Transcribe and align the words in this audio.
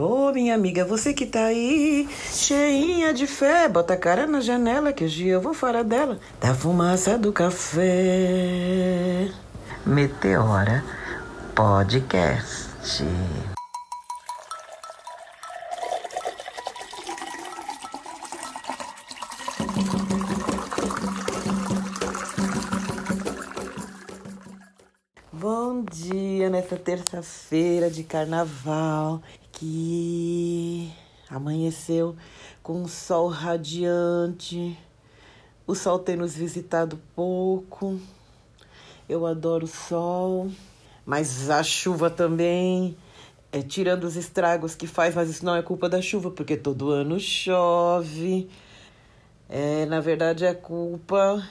Ô, 0.00 0.30
minha 0.32 0.54
amiga, 0.54 0.84
você 0.84 1.12
que 1.12 1.26
tá 1.26 1.46
aí, 1.46 2.08
cheinha 2.30 3.12
de 3.12 3.26
fé, 3.26 3.68
bota 3.68 3.94
a 3.94 3.96
cara 3.96 4.28
na 4.28 4.38
janela 4.40 4.92
que 4.92 5.02
hoje 5.02 5.26
eu 5.26 5.40
vou 5.40 5.52
fora 5.52 5.82
dela, 5.82 6.20
da 6.40 6.54
fumaça 6.54 7.18
do 7.18 7.32
café. 7.32 9.28
Meteora 9.84 10.84
Podcast. 11.52 13.02
Bom 25.32 25.82
dia 25.90 26.48
nessa 26.48 26.76
terça-feira 26.76 27.90
de 27.90 28.04
carnaval 28.04 29.20
que 29.58 30.92
amanheceu 31.28 32.16
com 32.62 32.82
um 32.82 32.88
sol 32.88 33.28
radiante. 33.28 34.78
O 35.66 35.74
sol 35.74 35.98
tem 35.98 36.16
nos 36.16 36.34
visitado 36.34 36.98
pouco. 37.14 38.00
Eu 39.08 39.26
adoro 39.26 39.64
o 39.64 39.68
sol, 39.68 40.50
mas 41.04 41.50
a 41.50 41.62
chuva 41.62 42.08
também, 42.10 42.96
é, 43.50 43.60
tirando 43.62 44.04
os 44.04 44.16
estragos 44.16 44.74
que 44.74 44.86
faz, 44.86 45.14
mas 45.14 45.28
isso 45.28 45.44
não 45.44 45.56
é 45.56 45.62
culpa 45.62 45.88
da 45.88 46.00
chuva, 46.00 46.30
porque 46.30 46.56
todo 46.56 46.90
ano 46.90 47.18
chove. 47.18 48.48
É, 49.48 49.86
na 49.86 49.98
verdade, 50.00 50.44
é 50.44 50.54
culpa 50.54 51.42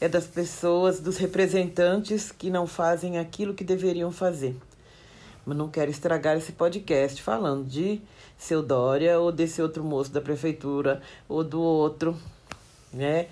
é 0.00 0.08
das 0.08 0.26
pessoas, 0.26 0.98
dos 0.98 1.16
representantes 1.16 2.32
que 2.32 2.50
não 2.50 2.66
fazem 2.66 3.18
aquilo 3.18 3.54
que 3.54 3.62
deveriam 3.62 4.10
fazer. 4.10 4.56
Mas 5.44 5.56
não 5.56 5.68
quero 5.68 5.90
estragar 5.90 6.36
esse 6.36 6.52
podcast 6.52 7.20
falando 7.22 7.66
de 7.66 8.00
seu 8.38 8.62
Dória 8.62 9.18
ou 9.18 9.32
desse 9.32 9.60
outro 9.60 9.82
moço 9.82 10.10
da 10.10 10.20
prefeitura 10.20 11.02
ou 11.28 11.42
do 11.42 11.60
outro, 11.60 12.16
né? 12.92 13.28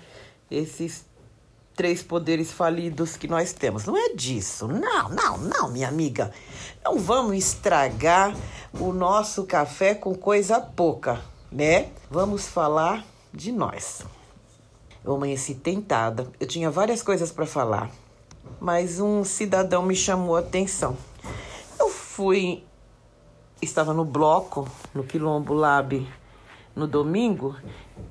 Esses 0.49 1.05
três 1.75 2.03
poderes 2.03 2.51
falidos 2.51 3.15
que 3.15 3.27
nós 3.27 3.53
temos. 3.53 3.85
Não 3.85 3.97
é 3.97 4.13
disso. 4.13 4.67
Não, 4.67 5.09
não, 5.09 5.37
não, 5.37 5.71
minha 5.71 5.87
amiga. 5.87 6.31
Não 6.83 6.99
vamos 6.99 7.37
estragar 7.37 8.35
o 8.79 8.91
nosso 8.91 9.45
café 9.45 9.95
com 9.95 10.13
coisa 10.13 10.59
pouca, 10.59 11.21
né? 11.51 11.89
Vamos 12.09 12.47
falar 12.47 13.05
de 13.33 13.51
nós. 13.51 14.03
Eu 15.03 15.15
amanheci 15.15 15.55
tentada. 15.55 16.27
Eu 16.39 16.47
tinha 16.47 16.69
várias 16.69 17.01
coisas 17.01 17.31
para 17.31 17.45
falar, 17.45 17.89
mas 18.59 18.99
um 18.99 19.23
cidadão 19.23 19.83
me 19.83 19.95
chamou 19.95 20.35
a 20.35 20.39
atenção. 20.39 20.95
Fui, 22.21 22.63
estava 23.59 23.95
no 23.95 24.05
bloco, 24.05 24.69
no 24.93 25.03
Quilombo 25.03 25.55
Lab, 25.55 26.07
no 26.75 26.85
domingo, 26.85 27.55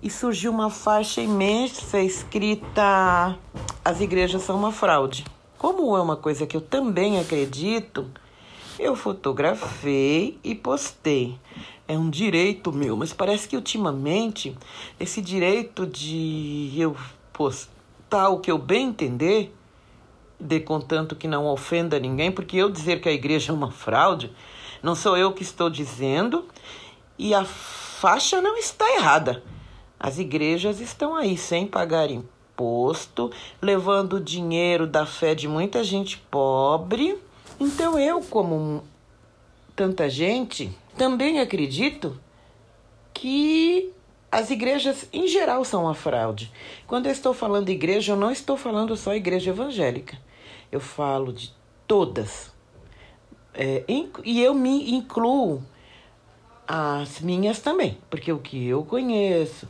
e 0.03 0.11
surgiu 0.11 0.51
uma 0.51 0.69
faixa 0.69 1.21
imensa 1.21 2.01
escrita: 2.01 3.39
As 3.85 4.01
igrejas 4.01 4.43
são 4.43 4.57
uma 4.57 4.73
fraude. 4.73 5.25
Como 5.57 5.97
é 5.97 6.03
uma 6.03 6.17
coisa 6.17 6.45
que 6.45 6.57
eu 6.57 6.61
também 6.61 7.21
acredito, 7.21 8.11
eu 8.81 8.97
fotografei 8.97 10.41
e 10.43 10.57
postei 10.57 11.39
é 11.87 11.97
um 11.97 12.11
direito 12.11 12.73
meu, 12.73 12.97
mas 12.97 13.13
parece 13.13 13.49
que 13.49 13.55
ultimamente 13.55 14.59
esse 14.99 15.23
direito 15.23 15.87
de 15.87 16.73
eu 16.77 16.97
postar 17.33 18.29
o 18.31 18.41
que 18.41 18.51
eu 18.51 18.59
bem 18.59 18.89
entender, 18.89 19.55
de 20.41 20.61
contanto 20.61 21.15
que 21.15 21.29
não 21.29 21.47
ofenda 21.47 21.99
ninguém, 21.99 22.33
porque 22.33 22.57
eu 22.57 22.71
dizer 22.71 23.01
que 23.01 23.09
a 23.09 23.13
igreja 23.13 23.53
é 23.53 23.55
uma 23.55 23.71
fraude, 23.71 24.33
não 24.83 24.95
sou 24.95 25.17
eu 25.17 25.33
que 25.33 25.43
estou 25.43 25.69
dizendo, 25.69 26.47
e 27.19 27.35
a 27.35 27.45
faixa 27.45 28.41
não 28.41 28.57
está 28.57 28.89
errada. 28.97 29.43
As 29.99 30.19
igrejas 30.19 30.81
estão 30.81 31.15
aí 31.15 31.37
sem 31.37 31.67
pagar 31.67 32.11
imposto, 32.11 33.31
levando 33.61 34.15
o 34.15 34.21
dinheiro 34.21 34.87
da 34.87 35.05
fé 35.05 35.35
de 35.35 35.47
muita 35.47 35.85
gente 35.85 36.17
pobre. 36.31 37.19
Então 37.59 37.99
eu, 37.99 38.23
como 38.23 38.83
tanta 39.77 40.09
gente, 40.09 40.75
também 40.97 41.41
acredito 41.41 42.19
que 43.13 43.93
as 44.33 44.51
igrejas 44.51 45.07
em 45.13 45.27
geral 45.27 45.65
são 45.65 45.83
uma 45.85 45.95
fraude. 45.95 46.51
Quando 46.87 47.07
eu 47.07 47.13
estou 47.13 47.35
falando 47.35 47.69
igreja, 47.69 48.13
eu 48.13 48.17
não 48.17 48.31
estou 48.31 48.57
falando 48.57 48.97
só 48.97 49.15
igreja 49.15 49.51
evangélica. 49.51 50.17
Eu 50.71 50.81
falo 50.81 51.33
de 51.33 51.55
todas. 51.87 52.53
É, 53.53 53.85
e 53.89 54.43
eu 54.43 54.55
me 54.55 54.93
incluo 54.93 55.63
as 56.67 57.21
minhas 57.21 57.59
também, 57.59 57.99
porque 58.09 58.33
o 58.33 58.39
que 58.39 58.69
eu 58.69 58.85
conheço 58.85 59.69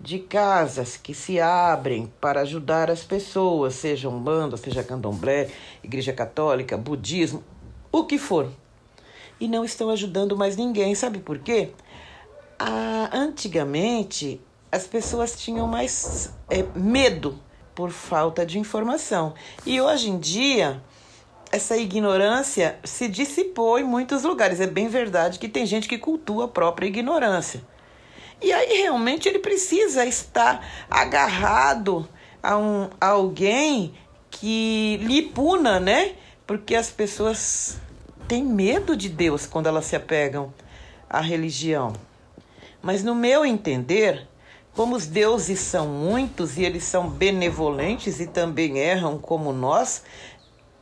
de 0.00 0.20
casas 0.20 0.96
que 0.96 1.12
se 1.12 1.40
abrem 1.40 2.12
para 2.20 2.42
ajudar 2.42 2.90
as 2.90 3.02
pessoas, 3.02 3.74
seja 3.74 4.08
umbanda, 4.08 4.56
seja 4.56 4.84
candomblé, 4.84 5.50
igreja 5.82 6.12
católica, 6.12 6.76
budismo, 6.76 7.42
o 7.90 8.04
que 8.04 8.18
for 8.18 8.48
e 9.40 9.48
não 9.48 9.64
estão 9.64 9.90
ajudando 9.90 10.36
mais 10.36 10.56
ninguém. 10.56 10.94
Sabe 10.94 11.18
por 11.18 11.38
quê? 11.38 11.70
Ah, 12.58 13.10
antigamente, 13.12 14.40
as 14.70 14.86
pessoas 14.86 15.38
tinham 15.38 15.66
mais 15.66 16.32
é, 16.48 16.62
medo 16.74 17.38
por 17.76 17.90
falta 17.90 18.44
de 18.44 18.58
informação. 18.58 19.34
E 19.66 19.80
hoje 19.82 20.08
em 20.08 20.18
dia, 20.18 20.82
essa 21.52 21.76
ignorância 21.76 22.78
se 22.82 23.06
dissipou 23.06 23.78
em 23.78 23.84
muitos 23.84 24.22
lugares. 24.22 24.60
É 24.60 24.66
bem 24.66 24.88
verdade 24.88 25.38
que 25.38 25.46
tem 25.46 25.66
gente 25.66 25.86
que 25.86 25.98
cultua 25.98 26.46
a 26.46 26.48
própria 26.48 26.86
ignorância. 26.86 27.62
E 28.40 28.50
aí 28.50 28.78
realmente 28.78 29.28
ele 29.28 29.38
precisa 29.38 30.06
estar 30.06 30.66
agarrado 30.90 32.08
a, 32.42 32.56
um, 32.56 32.88
a 32.98 33.08
alguém 33.08 33.94
que 34.30 34.98
lhe 35.02 35.22
puna, 35.22 35.78
né? 35.78 36.14
Porque 36.46 36.74
as 36.74 36.90
pessoas 36.90 37.76
têm 38.26 38.42
medo 38.42 38.96
de 38.96 39.10
Deus 39.10 39.46
quando 39.46 39.66
elas 39.66 39.84
se 39.84 39.94
apegam 39.94 40.52
à 41.10 41.20
religião. 41.20 41.92
Mas 42.80 43.04
no 43.04 43.14
meu 43.14 43.44
entender, 43.44 44.26
como 44.76 44.94
os 44.94 45.06
deuses 45.06 45.58
são 45.58 45.88
muitos 45.88 46.58
e 46.58 46.62
eles 46.62 46.84
são 46.84 47.08
benevolentes 47.08 48.20
e 48.20 48.26
também 48.26 48.78
erram 48.78 49.18
como 49.18 49.50
nós, 49.50 50.02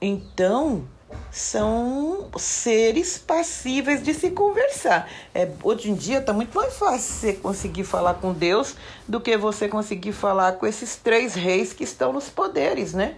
então 0.01 0.85
são 1.31 2.29
seres 2.37 3.17
passíveis 3.17 4.03
de 4.03 4.13
se 4.13 4.31
conversar. 4.31 5.09
É, 5.33 5.49
hoje 5.63 5.91
em 5.91 5.95
dia 5.95 6.19
está 6.19 6.33
muito 6.33 6.57
mais 6.57 6.75
fácil 6.77 7.15
você 7.15 7.33
conseguir 7.35 7.85
falar 7.85 8.15
com 8.15 8.33
Deus 8.33 8.75
do 9.07 9.21
que 9.21 9.37
você 9.37 9.69
conseguir 9.69 10.13
falar 10.13 10.55
com 10.55 10.67
esses 10.67 10.97
três 10.97 11.35
reis 11.35 11.73
que 11.73 11.85
estão 11.85 12.13
nos 12.13 12.29
poderes, 12.29 12.93
né? 12.93 13.15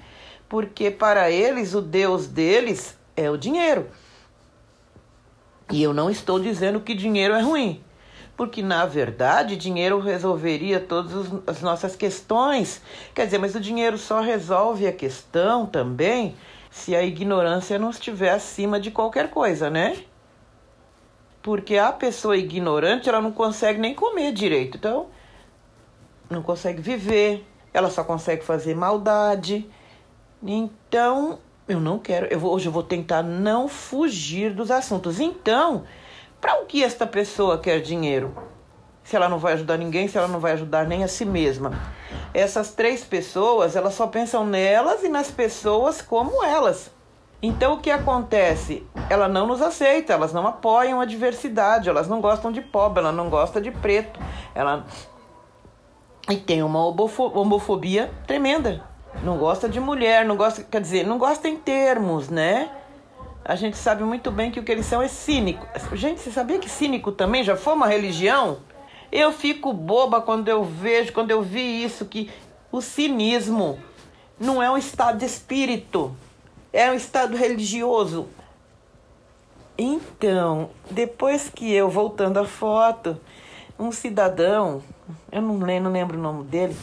Porque 0.46 0.90
para 0.90 1.30
eles 1.30 1.74
o 1.74 1.80
Deus 1.80 2.26
deles 2.26 2.94
é 3.16 3.30
o 3.30 3.38
dinheiro. 3.38 3.88
E 5.72 5.82
eu 5.82 5.94
não 5.94 6.10
estou 6.10 6.38
dizendo 6.38 6.80
que 6.80 6.94
dinheiro 6.94 7.32
é 7.32 7.40
ruim, 7.40 7.82
porque 8.36 8.62
na 8.62 8.84
verdade 8.84 9.56
dinheiro 9.56 9.98
resolveria 9.98 10.78
todas 10.78 11.32
as 11.46 11.62
nossas 11.62 11.96
questões. 11.96 12.82
Quer 13.14 13.24
dizer, 13.24 13.38
mas 13.38 13.54
o 13.54 13.60
dinheiro 13.60 13.96
só 13.96 14.20
resolve 14.20 14.86
a 14.86 14.92
questão 14.92 15.66
também 15.66 16.36
se 16.70 16.94
a 16.94 17.02
ignorância 17.02 17.78
não 17.78 17.90
estiver 17.90 18.30
acima 18.30 18.78
de 18.78 18.90
qualquer 18.90 19.30
coisa, 19.30 19.70
né? 19.70 19.96
Porque 21.42 21.78
a 21.78 21.90
pessoa 21.90 22.36
ignorante, 22.36 23.08
ela 23.08 23.22
não 23.22 23.32
consegue 23.32 23.78
nem 23.78 23.94
comer 23.94 24.32
direito, 24.32 24.76
então 24.76 25.06
não 26.28 26.42
consegue 26.42 26.82
viver, 26.82 27.46
ela 27.72 27.88
só 27.88 28.04
consegue 28.04 28.44
fazer 28.44 28.74
maldade. 28.74 29.66
Então, 30.42 31.38
eu 31.66 31.80
não 31.80 31.98
quero, 31.98 32.26
eu 32.26 32.38
vou, 32.38 32.52
hoje 32.52 32.66
eu 32.66 32.72
vou 32.72 32.82
tentar 32.82 33.22
não 33.22 33.68
fugir 33.68 34.52
dos 34.52 34.70
assuntos. 34.70 35.20
Então, 35.20 35.84
para 36.46 36.62
o 36.62 36.64
que 36.64 36.84
esta 36.84 37.04
pessoa 37.04 37.58
quer 37.58 37.80
dinheiro? 37.80 38.32
Se 39.02 39.16
ela 39.16 39.28
não 39.28 39.36
vai 39.36 39.54
ajudar 39.54 39.76
ninguém, 39.76 40.06
se 40.06 40.16
ela 40.16 40.28
não 40.28 40.38
vai 40.38 40.52
ajudar 40.52 40.86
nem 40.86 41.02
a 41.02 41.08
si 41.08 41.24
mesma. 41.24 41.72
Essas 42.32 42.70
três 42.70 43.02
pessoas, 43.02 43.74
elas 43.74 43.94
só 43.94 44.06
pensam 44.06 44.46
nelas 44.46 45.02
e 45.02 45.08
nas 45.08 45.28
pessoas 45.28 46.00
como 46.00 46.44
elas. 46.44 46.88
Então 47.42 47.74
o 47.74 47.80
que 47.80 47.90
acontece? 47.90 48.86
Ela 49.10 49.26
não 49.26 49.48
nos 49.48 49.60
aceita, 49.60 50.12
elas 50.12 50.32
não 50.32 50.46
apoiam 50.46 51.00
a 51.00 51.04
diversidade, 51.04 51.88
elas 51.88 52.06
não 52.06 52.20
gostam 52.20 52.52
de 52.52 52.60
pobre, 52.60 53.00
ela 53.00 53.10
não 53.10 53.28
gosta 53.28 53.60
de 53.60 53.72
preto. 53.72 54.20
Ela 54.54 54.86
e 56.30 56.36
tem 56.36 56.62
uma 56.62 56.78
homofobia 56.78 58.08
tremenda. 58.24 58.84
Não 59.24 59.36
gosta 59.36 59.68
de 59.68 59.80
mulher, 59.80 60.24
não 60.24 60.36
gosta, 60.36 60.62
quer 60.62 60.80
dizer, 60.80 61.04
não 61.04 61.18
gosta 61.18 61.48
em 61.48 61.56
termos, 61.56 62.28
né? 62.28 62.70
A 63.48 63.54
gente 63.54 63.76
sabe 63.76 64.02
muito 64.02 64.32
bem 64.32 64.50
que 64.50 64.58
o 64.58 64.64
que 64.64 64.72
eles 64.72 64.86
são 64.86 65.00
é 65.00 65.06
cínico. 65.06 65.64
Gente, 65.92 66.20
você 66.20 66.32
sabia 66.32 66.58
que 66.58 66.68
cínico 66.68 67.12
também 67.12 67.44
já 67.44 67.56
foi 67.56 67.74
uma 67.74 67.86
religião? 67.86 68.58
Eu 69.12 69.32
fico 69.32 69.72
boba 69.72 70.20
quando 70.20 70.48
eu 70.48 70.64
vejo, 70.64 71.12
quando 71.12 71.30
eu 71.30 71.42
vi 71.42 71.84
isso, 71.84 72.06
que 72.06 72.28
o 72.72 72.80
cinismo 72.80 73.78
não 74.36 74.60
é 74.60 74.68
um 74.68 74.76
estado 74.76 75.18
de 75.18 75.26
espírito, 75.26 76.16
é 76.72 76.90
um 76.90 76.94
estado 76.94 77.36
religioso. 77.36 78.26
Então, 79.78 80.70
depois 80.90 81.48
que 81.48 81.72
eu, 81.72 81.88
voltando 81.88 82.40
à 82.40 82.44
foto, 82.44 83.16
um 83.78 83.92
cidadão, 83.92 84.82
eu 85.30 85.40
não 85.40 85.58
lembro, 85.58 85.84
não 85.84 85.92
lembro 85.92 86.18
o 86.18 86.20
nome 86.20 86.42
dele, 86.42 86.76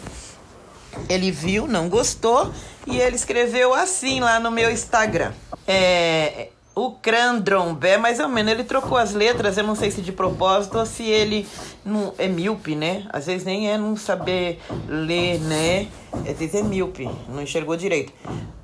ele 1.09 1.29
viu, 1.29 1.67
não 1.67 1.89
gostou 1.89 2.53
e 2.87 2.99
ele 2.99 3.17
escreveu 3.17 3.73
assim 3.73 4.21
lá 4.21 4.39
no 4.39 4.49
meu 4.49 4.71
Instagram. 4.71 5.33
É, 5.67 6.49
o 6.75 6.91
Crandrombé, 6.91 7.97
mais 7.97 8.19
ou 8.19 8.27
menos, 8.27 8.51
ele 8.51 8.63
trocou 8.63 8.97
as 8.97 9.13
letras, 9.13 9.57
eu 9.57 9.63
não 9.63 9.75
sei 9.75 9.91
se 9.91 10.01
de 10.01 10.11
propósito 10.11 10.79
ou 10.79 10.85
se 10.85 11.03
ele 11.03 11.47
não 11.85 12.13
é 12.17 12.27
míope, 12.27 12.75
né? 12.75 13.05
Às 13.11 13.27
vezes 13.27 13.45
nem 13.45 13.69
é 13.69 13.77
não 13.77 13.95
saber 13.95 14.59
ler, 14.87 15.39
né? 15.39 15.87
Às 16.27 16.39
vezes 16.39 16.55
é 16.55 16.63
míope, 16.63 17.07
não 17.29 17.43
enxergou 17.43 17.77
direito. 17.77 18.11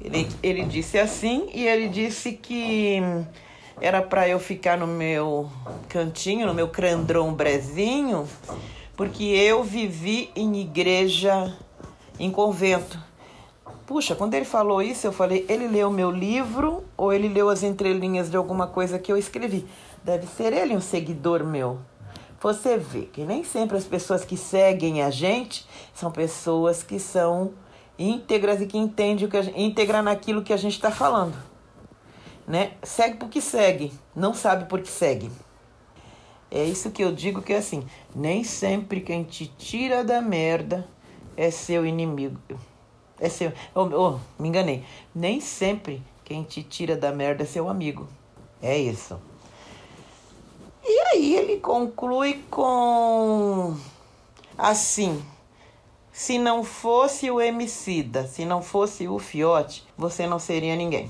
Ele, 0.02 0.28
ele 0.42 0.66
disse 0.66 0.98
assim 0.98 1.50
e 1.54 1.68
ele 1.68 1.88
disse 1.88 2.32
que 2.32 3.00
era 3.80 4.02
para 4.02 4.28
eu 4.28 4.40
ficar 4.40 4.78
no 4.78 4.88
meu 4.88 5.50
cantinho, 5.88 6.48
no 6.48 6.54
meu 6.54 6.68
crandrombrezinho, 6.68 8.28
porque 8.98 9.24
eu 9.24 9.64
vivi 9.64 10.32
em 10.36 10.60
igreja, 10.62 11.56
em 12.20 12.32
convento. 12.32 13.09
Puxa, 13.90 14.14
quando 14.14 14.36
ele 14.36 14.46
falou 14.46 14.84
isso, 14.84 15.08
eu 15.08 15.12
falei, 15.12 15.48
ele 15.50 15.68
leu 15.68 15.90
meu 15.90 16.12
livro 16.12 16.84
ou 16.96 17.12
ele 17.12 17.28
leu 17.28 17.50
as 17.50 17.64
entrelinhas 17.64 18.30
de 18.30 18.38
alguma 18.38 18.68
coisa 18.68 19.00
que 19.00 19.12
eu 19.12 19.18
escrevi? 19.18 19.66
Deve 20.04 20.28
ser 20.28 20.54
ele 20.54 20.76
um 20.76 20.80
seguidor 20.80 21.44
meu. 21.44 21.80
Você 22.40 22.78
vê 22.78 23.08
que 23.08 23.26
nem 23.26 23.44
sempre 23.44 23.76
as 23.76 23.86
pessoas 23.86 24.24
que 24.24 24.38
seguem 24.38 25.02
a 25.02 25.10
gente 25.10 25.66
são 25.92 26.12
pessoas 26.12 26.84
que 26.84 27.00
são 27.00 27.54
íntegras 27.98 28.62
e 28.62 28.68
que 28.68 28.78
entendem 28.78 29.26
o 29.26 29.28
que 29.28 29.38
a 29.38 29.42
gente, 29.42 29.60
íntegra 29.60 30.04
naquilo 30.04 30.44
que 30.44 30.54
a 30.54 30.58
gente 30.58 30.76
está 30.76 30.92
falando. 30.92 31.36
Né? 32.48 32.74
Segue 32.84 33.18
porque 33.18 33.42
segue, 33.42 33.92
não 34.16 34.36
sabe 34.36 34.66
por 34.66 34.82
que 34.82 34.90
segue. 34.92 35.32
É 36.52 36.64
isso 36.64 36.92
que 36.92 37.04
eu 37.04 37.12
digo 37.12 37.42
que 37.42 37.54
é 37.54 37.58
assim, 37.58 37.84
nem 38.16 38.44
sempre 38.44 39.02
quem 39.02 39.24
te 39.24 39.48
tira 39.48 40.04
da 40.04 40.22
merda 40.22 40.88
é 41.36 41.50
seu 41.50 41.88
inimigo. 41.88 42.69
É 43.20 43.30
seu. 43.30 43.52
Oh, 43.76 43.82
oh, 43.84 44.20
me 44.42 44.50
enganei. 44.50 44.84
Nem 45.14 45.42
sempre 45.42 46.02
quem 46.24 46.44
te 46.44 46.64
tira 46.64 46.96
da 46.96 47.12
merda 47.12 47.44
é 47.44 47.46
seu 47.46 47.70
amigo. 47.70 48.08
É 48.62 48.78
isso. 48.78 49.20
E 50.84 51.00
aí 51.12 51.36
ele 51.36 51.58
conclui 51.58 52.44
com 52.50 53.76
assim. 54.58 55.24
Se 56.12 56.38
não 56.38 56.64
fosse 56.64 57.32
o 57.32 57.40
Emicida, 57.40 58.28
se 58.28 58.44
não 58.44 58.62
fosse 58.62 59.08
o 59.08 59.18
Fiote, 59.20 59.86
você 59.98 60.28
não 60.28 60.38
seria 60.38 60.76
ninguém. 60.76 61.10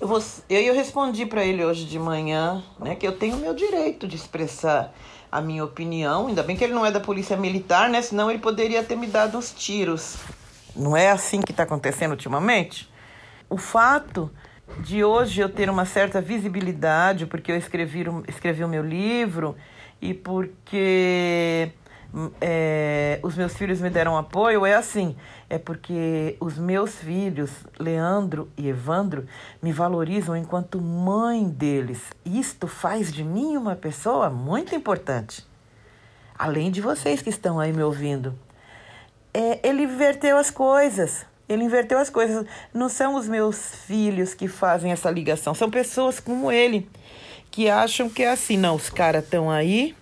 Eu, 0.00 0.08
vou, 0.08 0.22
eu, 0.48 0.60
eu 0.60 0.74
respondi 0.74 1.26
para 1.26 1.44
ele 1.44 1.62
hoje 1.62 1.84
de 1.84 1.98
manhã, 1.98 2.64
né, 2.78 2.94
que 2.94 3.06
eu 3.06 3.18
tenho 3.18 3.36
o 3.36 3.38
meu 3.38 3.52
direito 3.52 4.08
de 4.08 4.16
expressar 4.16 4.94
a 5.30 5.40
minha 5.40 5.64
opinião. 5.64 6.26
Ainda 6.26 6.42
bem 6.42 6.56
que 6.56 6.64
ele 6.64 6.72
não 6.72 6.84
é 6.84 6.90
da 6.90 7.00
polícia 7.00 7.36
militar, 7.36 7.88
né? 7.88 8.02
Senão 8.02 8.30
ele 8.30 8.38
poderia 8.38 8.82
ter 8.82 8.96
me 8.96 9.06
dado 9.06 9.38
uns 9.38 9.52
tiros. 9.52 10.16
Não 10.74 10.96
é 10.96 11.10
assim 11.10 11.40
que 11.40 11.52
está 11.52 11.62
acontecendo 11.62 12.12
ultimamente? 12.12 12.90
O 13.48 13.56
fato 13.56 14.30
de 14.78 15.02
hoje 15.02 15.40
eu 15.40 15.48
ter 15.48 15.68
uma 15.68 15.84
certa 15.84 16.20
visibilidade, 16.20 17.26
porque 17.26 17.50
eu 17.50 17.56
escrevi, 17.56 18.04
escrevi 18.28 18.62
o 18.62 18.68
meu 18.68 18.84
livro 18.84 19.56
e 20.00 20.14
porque 20.14 21.72
é, 22.40 23.20
os 23.22 23.36
meus 23.36 23.54
filhos 23.54 23.80
me 23.80 23.88
deram 23.88 24.16
apoio 24.16 24.66
é 24.66 24.74
assim: 24.74 25.16
é 25.48 25.58
porque 25.58 26.36
os 26.40 26.58
meus 26.58 26.96
filhos, 26.96 27.50
Leandro 27.78 28.50
e 28.56 28.68
Evandro, 28.68 29.26
me 29.62 29.72
valorizam 29.72 30.36
enquanto 30.36 30.80
mãe 30.80 31.48
deles. 31.48 32.00
Isto 32.24 32.66
faz 32.66 33.12
de 33.12 33.22
mim 33.22 33.56
uma 33.56 33.76
pessoa 33.76 34.28
muito 34.28 34.74
importante. 34.74 35.46
Além 36.36 36.70
de 36.70 36.80
vocês 36.80 37.22
que 37.22 37.30
estão 37.30 37.60
aí 37.60 37.72
me 37.72 37.82
ouvindo. 37.82 38.34
É, 39.32 39.60
ele 39.66 39.84
inverteu 39.84 40.36
as 40.36 40.50
coisas. 40.50 41.24
Ele 41.48 41.64
inverteu 41.64 41.98
as 41.98 42.10
coisas. 42.10 42.44
Não 42.72 42.88
são 42.88 43.14
os 43.14 43.28
meus 43.28 43.74
filhos 43.86 44.34
que 44.34 44.48
fazem 44.48 44.90
essa 44.90 45.10
ligação, 45.10 45.54
são 45.54 45.70
pessoas 45.70 46.18
como 46.18 46.50
ele 46.50 46.88
que 47.50 47.68
acham 47.68 48.08
que 48.08 48.22
é 48.22 48.30
assim. 48.30 48.56
Não, 48.56 48.76
os 48.76 48.88
caras 48.88 49.24
estão 49.24 49.50
aí 49.50 49.94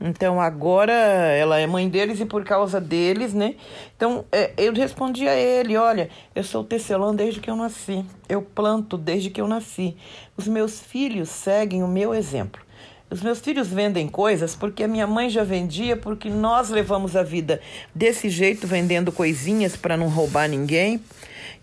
então 0.00 0.40
agora 0.40 0.92
ela 0.92 1.58
é 1.58 1.66
mãe 1.66 1.88
deles 1.88 2.20
e 2.20 2.26
por 2.26 2.44
causa 2.44 2.80
deles, 2.80 3.32
né? 3.32 3.54
Então 3.96 4.24
é, 4.30 4.52
eu 4.56 4.72
respondi 4.72 5.26
a 5.26 5.34
ele: 5.34 5.76
olha, 5.76 6.10
eu 6.34 6.44
sou 6.44 6.62
tecelã 6.62 7.14
desde 7.14 7.40
que 7.40 7.50
eu 7.50 7.56
nasci, 7.56 8.04
eu 8.28 8.42
planto 8.42 8.98
desde 8.98 9.30
que 9.30 9.40
eu 9.40 9.48
nasci. 9.48 9.96
Os 10.36 10.46
meus 10.46 10.80
filhos 10.80 11.30
seguem 11.30 11.82
o 11.82 11.88
meu 11.88 12.14
exemplo. 12.14 12.60
Os 13.08 13.22
meus 13.22 13.40
filhos 13.40 13.68
vendem 13.68 14.08
coisas 14.08 14.54
porque 14.54 14.82
a 14.82 14.88
minha 14.88 15.06
mãe 15.06 15.30
já 15.30 15.44
vendia, 15.44 15.96
porque 15.96 16.28
nós 16.28 16.68
levamos 16.68 17.16
a 17.16 17.22
vida 17.22 17.60
desse 17.94 18.28
jeito, 18.28 18.66
vendendo 18.66 19.12
coisinhas 19.12 19.76
para 19.76 19.96
não 19.96 20.08
roubar 20.08 20.48
ninguém 20.48 21.00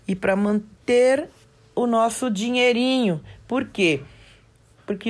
e 0.08 0.16
para 0.16 0.34
manter 0.34 1.28
o 1.74 1.86
nosso 1.86 2.30
dinheirinho. 2.30 3.20
Por 3.46 3.66
quê? 3.66 4.00
porque 4.00 4.13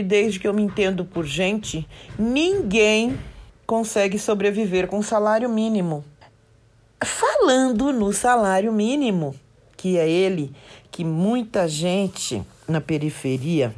desde 0.03 0.39
que 0.39 0.47
eu 0.47 0.55
me 0.55 0.63
entendo 0.63 1.05
por 1.05 1.25
gente, 1.25 1.87
ninguém 2.19 3.19
consegue 3.67 4.19
sobreviver 4.19 4.87
com 4.87 5.03
salário 5.03 5.49
mínimo. 5.49 6.05
Falando 7.03 7.93
no 7.93 8.13
salário 8.13 8.73
mínimo, 8.73 9.35
que 9.77 9.99
é 9.99 10.09
ele 10.09 10.53
que 10.91 11.05
muita 11.05 11.69
gente 11.69 12.43
na 12.69 12.81
periferia 12.81 13.75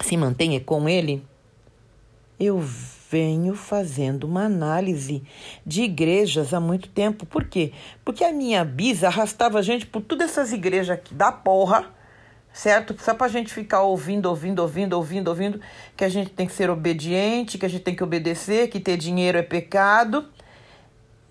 se 0.00 0.16
mantém 0.16 0.58
com 0.60 0.88
ele, 0.88 1.24
eu 2.40 2.58
venho 3.10 3.54
fazendo 3.54 4.24
uma 4.24 4.44
análise 4.44 5.22
de 5.64 5.82
igrejas 5.82 6.54
há 6.54 6.58
muito 6.58 6.88
tempo. 6.88 7.26
Por 7.26 7.44
quê? 7.44 7.72
Porque 8.04 8.24
a 8.24 8.32
minha 8.32 8.64
bisa 8.64 9.08
arrastava 9.08 9.58
a 9.58 9.62
gente 9.62 9.86
por 9.86 10.00
todas 10.00 10.30
essas 10.30 10.52
igrejas 10.52 10.90
aqui 10.90 11.14
da 11.14 11.30
porra 11.30 11.90
certo? 12.52 12.94
Só 13.00 13.14
para 13.14 13.26
a 13.26 13.30
gente 13.30 13.52
ficar 13.52 13.82
ouvindo, 13.82 14.26
ouvindo, 14.26 14.60
ouvindo, 14.60 14.94
ouvindo, 14.94 15.28
ouvindo, 15.28 15.60
que 15.96 16.04
a 16.04 16.08
gente 16.08 16.30
tem 16.30 16.46
que 16.46 16.52
ser 16.52 16.70
obediente, 16.70 17.58
que 17.58 17.66
a 17.66 17.68
gente 17.68 17.82
tem 17.82 17.94
que 17.94 18.04
obedecer, 18.04 18.68
que 18.68 18.78
ter 18.78 18.96
dinheiro 18.96 19.38
é 19.38 19.42
pecado. 19.42 20.26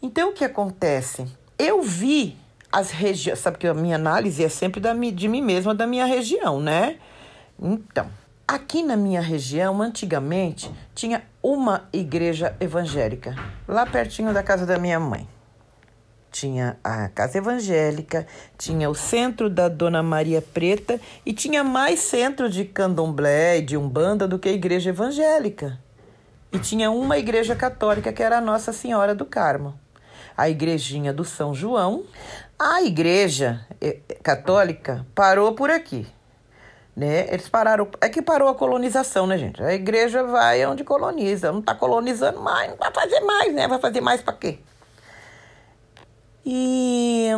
Então, 0.02 0.30
o 0.30 0.34
que 0.34 0.44
acontece? 0.44 1.26
Eu 1.58 1.82
vi 1.82 2.38
as 2.72 2.90
regiões, 2.90 3.40
sabe 3.40 3.58
que 3.58 3.68
a 3.68 3.74
minha 3.74 3.96
análise 3.96 4.44
é 4.44 4.50
sempre 4.50 4.80
da, 4.80 4.94
de 4.94 5.28
mim 5.28 5.42
mesma, 5.42 5.76
da 5.76 5.86
minha 5.86 6.06
região, 6.06 6.60
né? 6.60 6.98
Então, 7.62 8.10
aqui 8.48 8.82
na 8.82 8.96
minha 8.96 9.22
região, 9.22 9.82
antigamente, 9.82 10.72
tinha 10.96 11.22
uma 11.44 11.88
igreja 11.94 12.56
evangélica, 12.60 13.36
lá 13.68 13.86
pertinho 13.86 14.34
da 14.34 14.42
casa 14.42 14.66
da 14.66 14.80
minha 14.80 15.00
mãe 15.00 15.28
tinha 16.32 16.78
a 16.84 17.10
Casa 17.10 17.38
Evangélica, 17.38 18.26
tinha 18.58 18.90
o 18.90 18.96
centro 18.96 19.50
da 19.50 19.68
Dona 19.68 20.02
Maria 20.02 20.42
Preta 20.42 21.00
e 21.26 21.34
tinha 21.34 21.64
mais 21.64 22.00
centro 22.00 22.50
de 22.50 22.64
candomblé 22.64 23.58
e 23.58 23.62
de 23.62 23.76
umbanda 23.76 24.28
do 24.28 24.40
que 24.40 24.48
a 24.48 24.54
igreja 24.54 24.92
evangélica. 24.92 25.78
E 26.52 26.60
tinha 26.60 26.90
uma 26.90 27.18
igreja 27.18 27.56
católica 27.56 28.12
que 28.12 28.24
era 28.24 28.38
a 28.38 28.42
Nossa 28.42 28.72
Senhora 28.72 29.14
do 29.14 29.26
Carmo. 29.26 29.78
A 30.36 30.50
igrejinha 30.50 31.14
do 31.14 31.24
São 31.24 31.54
João. 31.54 32.04
A 32.58 32.82
igreja 32.82 33.66
eh, 33.80 34.00
católica 34.24 35.06
parou 35.14 35.54
por 35.54 35.70
aqui. 35.70 36.08
Né? 36.96 37.28
Eles 37.34 37.48
pararam. 37.48 37.88
É 38.02 38.10
que 38.10 38.22
parou 38.22 38.50
a 38.50 38.56
colonização, 38.56 39.26
né, 39.26 39.38
gente? 39.38 39.64
A 39.64 39.74
igreja 39.74 40.24
vai 40.24 40.66
onde 40.66 40.84
coloniza. 40.84 41.52
Não 41.52 41.60
está 41.60 41.74
colonizando 41.74 42.42
mais, 42.42 42.70
não 42.70 42.78
vai 42.78 42.92
fazer 42.92 43.20
mais, 43.22 43.54
né? 43.54 43.68
Vai 43.68 43.80
fazer 43.80 44.02
mais 44.02 44.22
para 44.22 44.34
quê? 44.34 44.60
E 46.46 47.30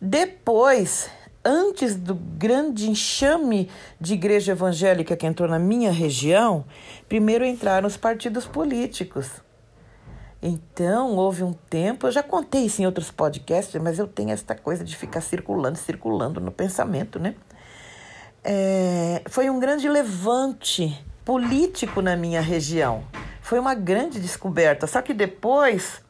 depois, 0.00 1.10
antes 1.44 1.96
do 1.96 2.14
grande 2.14 2.88
enxame 2.90 3.70
de 4.00 4.14
igreja 4.14 4.52
evangélica 4.52 5.16
que 5.16 5.26
entrou 5.26 5.48
na 5.48 5.58
minha 5.58 5.92
região, 5.92 6.64
primeiro 7.08 7.44
entraram 7.44 7.86
os 7.86 7.96
partidos 7.96 8.46
políticos. 8.46 9.30
Então, 10.40 11.16
houve 11.16 11.42
um 11.42 11.54
tempo, 11.54 12.06
eu 12.06 12.12
já 12.12 12.22
contei 12.22 12.66
isso 12.66 12.82
em 12.82 12.86
outros 12.86 13.10
podcasts, 13.10 13.80
mas 13.80 13.98
eu 13.98 14.06
tenho 14.06 14.30
essa 14.30 14.54
coisa 14.54 14.84
de 14.84 14.94
ficar 14.94 15.22
circulando, 15.22 15.78
circulando 15.78 16.38
no 16.38 16.52
pensamento, 16.52 17.18
né? 17.18 17.34
É, 18.44 19.22
foi 19.26 19.48
um 19.48 19.58
grande 19.58 19.88
levante 19.88 21.02
político 21.24 22.02
na 22.02 22.14
minha 22.14 22.42
região. 22.42 23.04
Foi 23.40 23.58
uma 23.58 23.74
grande 23.74 24.20
descoberta. 24.20 24.86
Só 24.86 25.00
que 25.00 25.14
depois, 25.14 26.02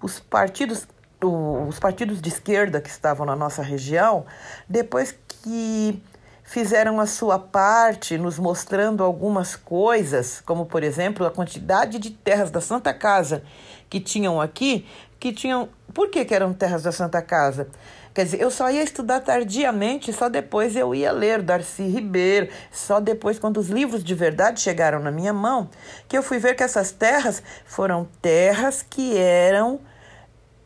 os 0.00 0.18
partidos 0.18 0.86
os 1.28 1.78
partidos 1.78 2.20
de 2.20 2.28
esquerda 2.28 2.80
que 2.80 2.88
estavam 2.88 3.26
na 3.26 3.36
nossa 3.36 3.62
região, 3.62 4.24
depois 4.68 5.14
que 5.42 6.02
fizeram 6.42 7.00
a 7.00 7.06
sua 7.06 7.38
parte 7.38 8.18
nos 8.18 8.38
mostrando 8.38 9.02
algumas 9.02 9.56
coisas, 9.56 10.42
como 10.44 10.66
por 10.66 10.82
exemplo 10.82 11.26
a 11.26 11.30
quantidade 11.30 11.98
de 11.98 12.10
terras 12.10 12.50
da 12.50 12.60
Santa 12.60 12.92
Casa 12.92 13.42
que 13.88 14.00
tinham 14.00 14.40
aqui, 14.40 14.86
que 15.18 15.32
tinham. 15.32 15.68
Por 15.94 16.08
que, 16.08 16.24
que 16.24 16.34
eram 16.34 16.52
terras 16.52 16.82
da 16.82 16.92
Santa 16.92 17.22
Casa? 17.22 17.68
Quer 18.14 18.24
dizer, 18.24 18.40
eu 18.40 18.50
só 18.50 18.70
ia 18.70 18.82
estudar 18.82 19.20
tardiamente, 19.20 20.12
só 20.12 20.28
depois 20.28 20.76
eu 20.76 20.94
ia 20.94 21.10
ler 21.12 21.40
Darcy 21.40 21.84
Ribeiro, 21.84 22.48
só 22.70 23.00
depois, 23.00 23.38
quando 23.38 23.58
os 23.58 23.70
livros 23.70 24.04
de 24.04 24.14
verdade 24.14 24.60
chegaram 24.60 24.98
na 24.98 25.10
minha 25.10 25.32
mão, 25.32 25.70
que 26.06 26.16
eu 26.16 26.22
fui 26.22 26.38
ver 26.38 26.54
que 26.54 26.62
essas 26.62 26.92
terras 26.92 27.42
foram 27.64 28.06
terras 28.20 28.82
que 28.82 29.16
eram 29.16 29.80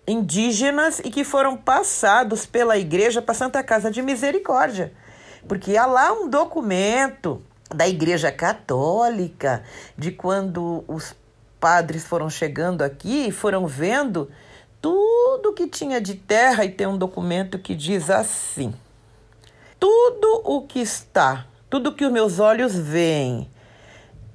indígenas 0.06 1.00
e 1.00 1.10
que 1.10 1.24
foram 1.24 1.56
passados 1.56 2.46
pela 2.46 2.78
igreja 2.78 3.20
para 3.20 3.34
Santa 3.34 3.62
Casa 3.62 3.90
de 3.90 4.00
Misericórdia. 4.02 4.92
Porque 5.48 5.76
há 5.76 5.86
lá 5.86 6.12
um 6.12 6.28
documento 6.28 7.42
da 7.74 7.88
Igreja 7.88 8.30
Católica 8.30 9.62
de 9.96 10.12
quando 10.12 10.84
os 10.86 11.14
padres 11.58 12.04
foram 12.04 12.30
chegando 12.30 12.82
aqui 12.82 13.26
e 13.28 13.32
foram 13.32 13.66
vendo 13.66 14.30
tudo 14.80 15.52
que 15.52 15.66
tinha 15.66 16.00
de 16.00 16.14
terra 16.14 16.64
e 16.64 16.70
tem 16.70 16.86
um 16.86 16.98
documento 16.98 17.58
que 17.58 17.74
diz 17.74 18.08
assim: 18.10 18.72
Tudo 19.78 20.42
o 20.44 20.62
que 20.62 20.80
está, 20.80 21.46
tudo 21.68 21.94
que 21.94 22.04
os 22.04 22.12
meus 22.12 22.38
olhos 22.38 22.76
veem, 22.76 23.50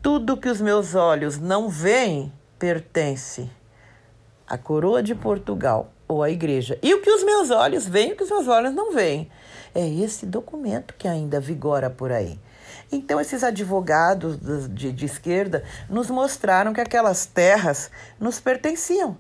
tudo 0.02 0.38
que 0.38 0.50
os 0.50 0.60
meus 0.60 0.96
olhos 0.96 1.38
não 1.38 1.70
veem, 1.70 2.32
pertence 2.60 3.50
à 4.52 4.58
coroa 4.58 5.02
de 5.02 5.16
Portugal 5.16 5.94
ou 6.10 6.22
à 6.22 6.30
igreja. 6.30 6.78
E 6.84 6.94
o 6.94 7.02
que 7.02 7.10
os 7.10 7.24
meus 7.24 7.52
olhos 7.52 7.88
veem, 7.88 8.12
o 8.12 8.18
que 8.18 8.24
os 8.24 8.30
meus 8.30 8.50
olhos 8.50 8.74
não 8.74 8.92
veem. 8.92 9.32
É 9.74 9.88
esse 9.88 10.26
documento 10.26 10.94
que 10.98 11.08
ainda 11.08 11.40
vigora 11.40 11.90
por 11.90 12.12
aí. 12.12 12.38
Então, 12.92 13.22
esses 13.22 13.46
advogados 13.46 14.38
de, 14.70 14.92
de 14.92 15.06
esquerda 15.06 15.64
nos 15.90 16.10
mostraram 16.10 16.74
que 16.74 16.82
aquelas 16.82 17.26
terras 17.26 17.90
nos 18.20 18.42
pertenciam 18.42 19.18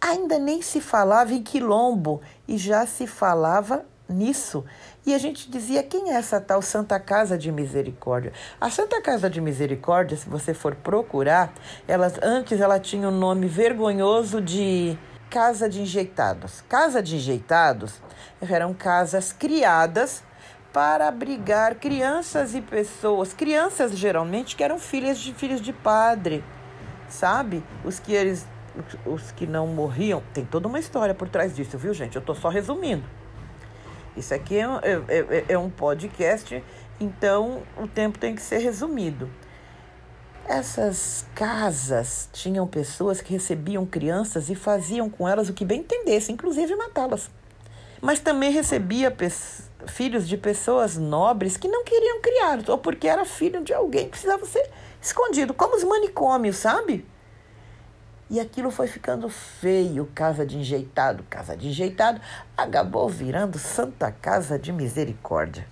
ainda 0.00 0.38
nem 0.38 0.62
se 0.62 0.80
falava 0.80 1.34
em 1.34 1.42
quilombo 1.42 2.22
e 2.48 2.56
já 2.56 2.86
se 2.86 3.06
falava 3.06 3.84
nisso. 4.08 4.64
E 5.06 5.14
a 5.14 5.18
gente 5.18 5.50
dizia: 5.50 5.82
quem 5.82 6.10
é 6.10 6.14
essa 6.14 6.40
tal 6.40 6.62
Santa 6.62 6.98
Casa 7.00 7.36
de 7.36 7.50
Misericórdia? 7.50 8.32
A 8.60 8.70
Santa 8.70 9.00
Casa 9.00 9.28
de 9.28 9.40
Misericórdia, 9.40 10.16
se 10.16 10.28
você 10.28 10.54
for 10.54 10.74
procurar, 10.74 11.52
elas 11.86 12.14
antes 12.22 12.60
ela 12.60 12.78
tinha 12.78 13.08
o 13.08 13.12
um 13.12 13.18
nome 13.18 13.46
vergonhoso 13.46 14.40
de 14.40 14.98
Casa 15.30 15.68
de 15.68 15.80
Enjeitados. 15.80 16.62
Casa 16.68 17.02
de 17.02 17.16
Enjeitados 17.16 18.00
eram 18.40 18.74
casas 18.74 19.32
criadas 19.32 20.22
para 20.72 21.06
abrigar 21.06 21.76
crianças 21.76 22.54
e 22.54 22.60
pessoas, 22.60 23.32
crianças 23.32 23.96
geralmente 23.96 24.56
que 24.56 24.64
eram 24.64 24.78
filhas 24.78 25.18
de 25.18 25.32
filhos 25.32 25.60
de 25.60 25.72
padre, 25.72 26.42
sabe? 27.08 27.62
Os 27.84 28.00
que 28.00 28.12
eles 28.12 28.46
os 29.06 29.30
que 29.30 29.46
não 29.46 29.68
morriam, 29.68 30.20
tem 30.32 30.44
toda 30.44 30.66
uma 30.66 30.80
história 30.80 31.14
por 31.14 31.28
trás 31.28 31.54
disso, 31.54 31.78
viu, 31.78 31.94
gente? 31.94 32.16
Eu 32.16 32.20
estou 32.20 32.34
só 32.34 32.48
resumindo. 32.48 33.04
Isso 34.16 34.32
aqui 34.32 34.56
é, 34.56 34.64
é, 34.82 35.18
é, 35.18 35.44
é 35.50 35.58
um 35.58 35.68
podcast, 35.68 36.62
então 37.00 37.62
o 37.76 37.86
tempo 37.88 38.18
tem 38.18 38.34
que 38.34 38.42
ser 38.42 38.58
resumido. 38.58 39.28
Essas 40.46 41.26
casas 41.34 42.28
tinham 42.32 42.66
pessoas 42.66 43.20
que 43.20 43.32
recebiam 43.32 43.86
crianças 43.86 44.50
e 44.50 44.54
faziam 44.54 45.08
com 45.08 45.26
elas 45.26 45.48
o 45.48 45.54
que 45.54 45.64
bem 45.64 45.80
entendessem, 45.80 46.34
inclusive 46.34 46.76
matá-las. 46.76 47.30
Mas 48.00 48.20
também 48.20 48.52
recebia 48.52 49.14
filhos 49.86 50.28
de 50.28 50.36
pessoas 50.36 50.96
nobres 50.96 51.56
que 51.56 51.66
não 51.66 51.82
queriam 51.82 52.20
criar, 52.20 52.58
ou 52.68 52.76
porque 52.76 53.08
era 53.08 53.24
filho 53.24 53.62
de 53.64 53.72
alguém 53.72 54.04
que 54.04 54.10
precisava 54.10 54.44
ser 54.44 54.70
escondido, 55.00 55.54
como 55.54 55.76
os 55.76 55.84
manicômios, 55.84 56.56
sabe? 56.56 57.06
E 58.30 58.40
aquilo 58.40 58.70
foi 58.70 58.86
ficando 58.86 59.28
feio, 59.28 60.08
casa 60.14 60.46
de 60.46 60.56
enjeitado, 60.56 61.22
casa 61.28 61.56
de 61.56 61.68
enjeitado, 61.68 62.20
acabou 62.56 63.08
virando 63.08 63.58
Santa 63.58 64.10
Casa 64.10 64.58
de 64.58 64.72
Misericórdia. 64.72 65.66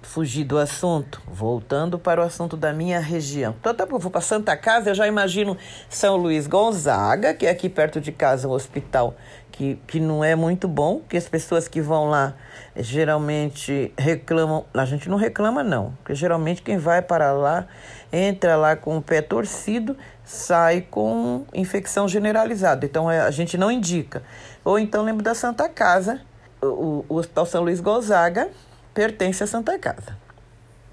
Fugi 0.00 0.44
do 0.44 0.56
assunto, 0.56 1.20
voltando 1.26 1.98
para 1.98 2.20
o 2.20 2.24
assunto 2.24 2.56
da 2.56 2.72
minha 2.72 3.00
região. 3.00 3.54
Então, 3.58 3.74
tá, 3.74 3.86
eu 3.90 3.98
vou 3.98 4.10
para 4.10 4.20
Santa 4.20 4.56
Casa, 4.56 4.90
eu 4.90 4.94
já 4.94 5.06
imagino 5.08 5.58
São 5.90 6.16
Luís 6.16 6.46
Gonzaga, 6.46 7.34
que 7.34 7.44
é 7.44 7.50
aqui 7.50 7.68
perto 7.68 8.00
de 8.00 8.12
casa, 8.12 8.46
um 8.46 8.52
hospital 8.52 9.16
que, 9.50 9.78
que 9.86 9.98
não 9.98 10.22
é 10.22 10.34
muito 10.34 10.68
bom, 10.68 11.00
que 11.08 11.16
as 11.16 11.28
pessoas 11.28 11.66
que 11.66 11.80
vão 11.80 12.08
lá 12.08 12.34
geralmente 12.76 13.92
reclamam. 13.98 14.64
A 14.72 14.84
gente 14.84 15.08
não 15.08 15.16
reclama, 15.16 15.64
não, 15.64 15.92
porque 15.98 16.14
geralmente 16.14 16.62
quem 16.62 16.78
vai 16.78 17.02
para 17.02 17.32
lá 17.32 17.66
entra 18.12 18.56
lá 18.56 18.76
com 18.76 18.96
o 18.98 19.02
pé 19.02 19.20
torcido 19.20 19.96
sai 20.26 20.80
com 20.80 21.46
infecção 21.54 22.08
generalizada. 22.08 22.84
Então 22.84 23.08
é, 23.08 23.20
a 23.20 23.30
gente 23.30 23.56
não 23.56 23.70
indica. 23.70 24.24
Ou 24.64 24.78
então 24.78 25.04
lembro 25.04 25.22
da 25.22 25.34
Santa 25.34 25.68
Casa, 25.68 26.20
o, 26.60 27.04
o 27.08 27.14
Hospital 27.14 27.46
São 27.46 27.62
Luís 27.62 27.80
Gonzaga 27.80 28.50
pertence 28.92 29.42
à 29.44 29.46
Santa 29.46 29.78
Casa. 29.78 30.18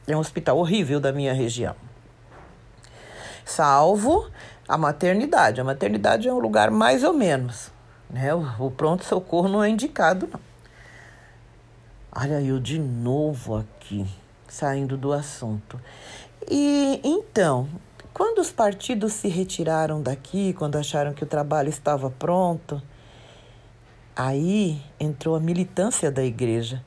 É 0.07 0.15
um 0.15 0.19
hospital 0.19 0.57
horrível 0.57 0.99
da 0.99 1.11
minha 1.11 1.33
região. 1.33 1.75
Salvo 3.43 4.29
a 4.67 4.77
maternidade. 4.77 5.59
A 5.59 5.63
maternidade 5.63 6.27
é 6.27 6.33
um 6.33 6.39
lugar 6.39 6.69
mais 6.69 7.03
ou 7.03 7.13
menos. 7.13 7.71
Né? 8.09 8.33
O, 8.35 8.67
o 8.67 8.71
pronto-socorro 8.71 9.49
não 9.49 9.63
é 9.63 9.69
indicado, 9.69 10.29
não. 10.31 10.39
Olha 12.15 12.39
eu 12.39 12.59
de 12.59 12.77
novo 12.77 13.55
aqui, 13.55 14.05
saindo 14.47 14.95
do 14.95 15.11
assunto. 15.11 15.81
E 16.47 17.01
então, 17.03 17.67
quando 18.13 18.39
os 18.39 18.51
partidos 18.51 19.13
se 19.13 19.27
retiraram 19.27 19.99
daqui, 19.99 20.53
quando 20.53 20.75
acharam 20.75 21.13
que 21.13 21.23
o 21.23 21.27
trabalho 21.27 21.69
estava 21.69 22.11
pronto, 22.11 22.79
aí 24.15 24.79
entrou 24.99 25.35
a 25.35 25.39
militância 25.39 26.11
da 26.11 26.23
igreja. 26.23 26.83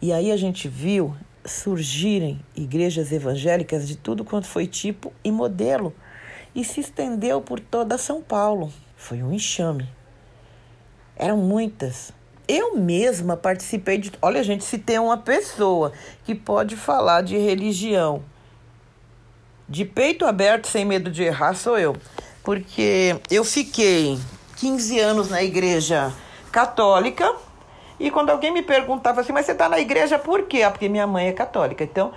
E 0.00 0.10
aí 0.10 0.32
a 0.32 0.36
gente 0.38 0.66
viu 0.66 1.14
surgirem 1.44 2.40
igrejas 2.56 3.12
evangélicas 3.12 3.86
de 3.86 3.94
tudo 3.94 4.24
quanto 4.24 4.46
foi 4.46 4.66
tipo 4.66 5.12
e 5.22 5.30
modelo. 5.30 5.94
E 6.54 6.64
se 6.64 6.80
estendeu 6.80 7.42
por 7.42 7.60
toda 7.60 7.98
São 7.98 8.22
Paulo. 8.22 8.72
Foi 8.96 9.22
um 9.22 9.32
enxame. 9.32 9.86
Eram 11.14 11.36
muitas. 11.36 12.10
Eu 12.48 12.76
mesma 12.76 13.36
participei 13.36 13.98
de. 13.98 14.12
Olha, 14.22 14.42
gente, 14.42 14.64
se 14.64 14.78
tem 14.78 14.98
uma 14.98 15.18
pessoa 15.18 15.92
que 16.24 16.34
pode 16.34 16.74
falar 16.74 17.22
de 17.22 17.36
religião 17.36 18.22
de 19.68 19.84
peito 19.84 20.26
aberto, 20.26 20.66
sem 20.66 20.84
medo 20.84 21.10
de 21.10 21.22
errar, 21.22 21.54
sou 21.54 21.78
eu. 21.78 21.96
Porque 22.42 23.16
eu 23.30 23.44
fiquei 23.44 24.18
15 24.56 25.00
anos 25.00 25.30
na 25.30 25.42
igreja 25.42 26.12
católica 26.52 27.34
e 27.98 28.10
quando 28.10 28.30
alguém 28.30 28.50
me 28.50 28.62
perguntava 28.62 29.20
assim, 29.20 29.32
mas 29.32 29.46
você 29.46 29.52
está 29.52 29.68
na 29.68 29.78
igreja 29.78 30.18
por 30.18 30.42
quê? 30.42 30.62
Ah, 30.62 30.70
porque 30.70 30.88
minha 30.88 31.06
mãe 31.06 31.28
é 31.28 31.32
católica. 31.32 31.84
Então, 31.84 32.12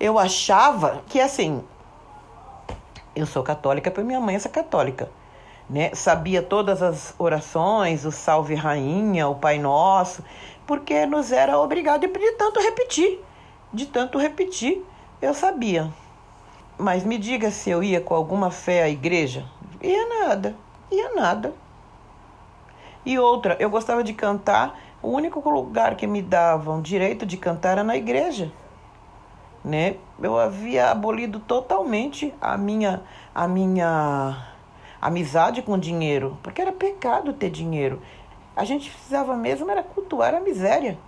eu 0.00 0.18
achava 0.18 1.02
que 1.08 1.20
assim, 1.20 1.62
eu 3.14 3.26
sou 3.26 3.42
católica 3.42 3.90
porque 3.90 4.06
minha 4.06 4.20
mãe 4.20 4.36
é 4.36 4.40
católica. 4.40 5.08
Né? 5.68 5.90
Sabia 5.94 6.42
todas 6.42 6.82
as 6.82 7.14
orações, 7.18 8.04
o 8.04 8.10
Salve 8.10 8.54
Rainha, 8.54 9.28
o 9.28 9.34
Pai 9.34 9.58
Nosso, 9.58 10.22
porque 10.66 11.06
nos 11.06 11.32
era 11.32 11.58
obrigado 11.58 12.00
de 12.00 12.32
tanto 12.32 12.60
repetir. 12.60 13.20
De 13.72 13.86
tanto 13.86 14.18
repetir, 14.18 14.84
eu 15.22 15.32
sabia. 15.32 15.90
Mas 16.78 17.04
me 17.04 17.18
diga 17.18 17.50
se 17.50 17.70
eu 17.70 17.82
ia 17.82 18.00
com 18.00 18.14
alguma 18.14 18.50
fé 18.50 18.82
à 18.82 18.88
igreja. 18.88 19.46
Ia 19.80 20.08
nada, 20.08 20.56
ia 20.90 21.14
nada. 21.14 21.54
E 23.06 23.18
outra, 23.18 23.56
eu 23.60 23.68
gostava 23.68 24.02
de 24.02 24.12
cantar, 24.12 24.78
o 25.02 25.08
único 25.08 25.48
lugar 25.50 25.94
que 25.94 26.06
me 26.06 26.22
davam 26.22 26.80
direito 26.80 27.26
de 27.26 27.36
cantar 27.36 27.72
era 27.72 27.84
na 27.84 27.96
igreja. 27.96 28.50
Né? 29.62 29.96
Eu 30.20 30.38
havia 30.38 30.90
abolido 30.90 31.38
totalmente 31.38 32.34
a 32.40 32.56
minha 32.56 33.02
a 33.34 33.46
minha 33.48 34.46
amizade 35.00 35.60
com 35.60 35.78
dinheiro, 35.78 36.38
porque 36.42 36.62
era 36.62 36.72
pecado 36.72 37.32
ter 37.32 37.50
dinheiro. 37.50 38.00
A 38.56 38.64
gente 38.64 38.90
precisava 38.90 39.36
mesmo 39.36 39.70
era 39.70 39.82
cultuar 39.82 40.34
a 40.34 40.40
miséria. 40.40 40.98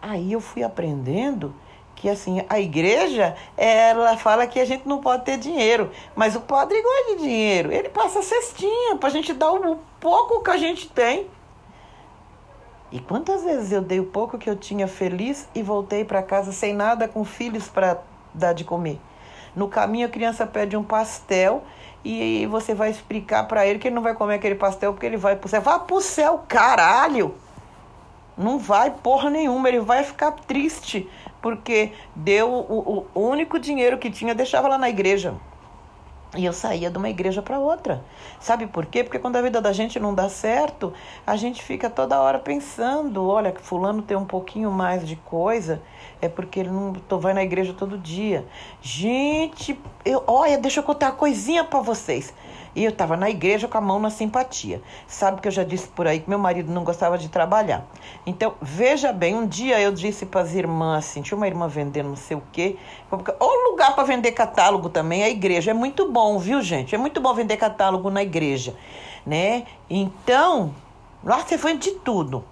Aí 0.00 0.32
eu 0.32 0.40
fui 0.40 0.62
aprendendo 0.62 1.54
que 1.98 2.08
assim, 2.08 2.44
a 2.48 2.60
igreja, 2.60 3.34
ela 3.56 4.16
fala 4.16 4.46
que 4.46 4.60
a 4.60 4.64
gente 4.64 4.86
não 4.86 5.00
pode 5.00 5.24
ter 5.24 5.36
dinheiro, 5.36 5.90
mas 6.14 6.36
o 6.36 6.40
padre 6.40 6.80
gosta 6.80 7.16
de 7.16 7.22
dinheiro. 7.22 7.72
Ele 7.72 7.88
passa 7.88 8.22
cestinha 8.22 8.96
para 8.96 9.08
a 9.08 9.12
gente 9.12 9.32
dar 9.32 9.50
o 9.50 9.76
pouco 9.98 10.40
que 10.40 10.50
a 10.50 10.56
gente 10.56 10.88
tem. 10.88 11.26
E 12.92 13.00
quantas 13.00 13.42
vezes 13.42 13.72
eu 13.72 13.82
dei 13.82 13.98
o 13.98 14.06
pouco 14.06 14.38
que 14.38 14.48
eu 14.48 14.54
tinha 14.54 14.86
feliz 14.86 15.48
e 15.52 15.60
voltei 15.60 16.04
para 16.04 16.22
casa 16.22 16.52
sem 16.52 16.72
nada, 16.72 17.08
com 17.08 17.24
filhos 17.24 17.66
para 17.68 17.98
dar 18.32 18.52
de 18.52 18.62
comer. 18.62 19.00
No 19.56 19.66
caminho 19.66 20.06
a 20.06 20.10
criança 20.10 20.46
pede 20.46 20.76
um 20.76 20.84
pastel 20.84 21.64
e 22.04 22.46
você 22.46 22.74
vai 22.74 22.90
explicar 22.90 23.48
para 23.48 23.66
ele 23.66 23.80
que 23.80 23.88
ele 23.88 23.96
não 23.96 24.02
vai 24.02 24.14
comer 24.14 24.34
aquele 24.34 24.54
pastel 24.54 24.92
porque 24.92 25.04
ele 25.04 25.16
vai 25.16 25.34
pro 25.34 25.48
céu. 25.48 25.60
Vá 25.60 25.80
pro 25.80 26.00
céu, 26.00 26.44
caralho! 26.46 27.34
Não 28.36 28.56
vai 28.56 28.92
porra 28.92 29.30
nenhuma, 29.30 29.68
ele 29.68 29.80
vai 29.80 30.04
ficar 30.04 30.30
triste 30.30 31.10
porque 31.40 31.92
deu 32.14 32.50
o, 32.50 33.06
o 33.14 33.20
único 33.20 33.58
dinheiro 33.58 33.98
que 33.98 34.10
tinha, 34.10 34.34
deixava 34.34 34.68
lá 34.68 34.78
na 34.78 34.88
igreja. 34.88 35.34
E 36.36 36.44
eu 36.44 36.52
saía 36.52 36.90
de 36.90 36.98
uma 36.98 37.08
igreja 37.08 37.40
para 37.40 37.58
outra. 37.58 38.04
Sabe 38.38 38.66
por 38.66 38.84
quê? 38.84 39.02
Porque 39.02 39.18
quando 39.18 39.36
a 39.36 39.42
vida 39.42 39.62
da 39.62 39.72
gente 39.72 39.98
não 39.98 40.14
dá 40.14 40.28
certo, 40.28 40.92
a 41.26 41.36
gente 41.36 41.62
fica 41.62 41.88
toda 41.88 42.20
hora 42.20 42.38
pensando: 42.38 43.26
olha, 43.26 43.50
que 43.50 43.62
Fulano 43.62 44.02
tem 44.02 44.16
um 44.16 44.26
pouquinho 44.26 44.70
mais 44.70 45.06
de 45.08 45.16
coisa, 45.16 45.80
é 46.20 46.28
porque 46.28 46.60
ele 46.60 46.70
não 46.70 46.92
tô, 46.92 47.18
vai 47.18 47.32
na 47.32 47.42
igreja 47.42 47.72
todo 47.72 47.96
dia. 47.96 48.46
Gente, 48.80 49.78
eu, 50.04 50.22
olha, 50.26 50.58
deixa 50.58 50.80
eu 50.80 50.84
contar 50.84 51.06
uma 51.06 51.12
coisinha 51.12 51.64
para 51.64 51.80
vocês. 51.80 52.32
E 52.74 52.84
eu 52.84 52.90
estava 52.90 53.16
na 53.16 53.28
igreja 53.28 53.66
com 53.66 53.78
a 53.78 53.80
mão 53.80 53.98
na 53.98 54.10
simpatia. 54.10 54.80
Sabe 55.06 55.40
que 55.40 55.48
eu 55.48 55.52
já 55.52 55.64
disse 55.64 55.88
por 55.88 56.06
aí 56.06 56.20
que 56.20 56.28
meu 56.28 56.38
marido 56.38 56.72
não 56.72 56.84
gostava 56.84 57.18
de 57.18 57.28
trabalhar. 57.28 57.84
Então, 58.24 58.54
veja 58.60 59.12
bem, 59.12 59.34
um 59.34 59.46
dia 59.46 59.80
eu 59.80 59.90
disse 59.90 60.26
para 60.26 60.42
as 60.42 60.54
irmãs 60.54 60.98
assim, 60.98 61.22
tinha 61.22 61.36
uma 61.36 61.46
irmã 61.46 61.66
vendendo 61.66 62.10
não 62.10 62.16
sei 62.16 62.36
o 62.36 62.42
quê. 62.52 62.76
Ou 63.10 63.70
lugar 63.70 63.94
para 63.94 64.04
vender 64.04 64.32
catálogo 64.32 64.88
também, 64.88 65.24
a 65.24 65.28
igreja. 65.28 65.70
É 65.70 65.74
muito 65.74 66.10
bom, 66.10 66.38
viu, 66.38 66.60
gente? 66.62 66.94
É 66.94 66.98
muito 66.98 67.20
bom 67.20 67.32
vender 67.34 67.56
catálogo 67.56 68.10
na 68.10 68.22
igreja, 68.22 68.76
né? 69.26 69.64
Então, 69.88 70.74
lá 71.24 71.38
você 71.38 71.56
foi 71.58 71.76
de 71.76 71.92
tudo. 71.92 72.44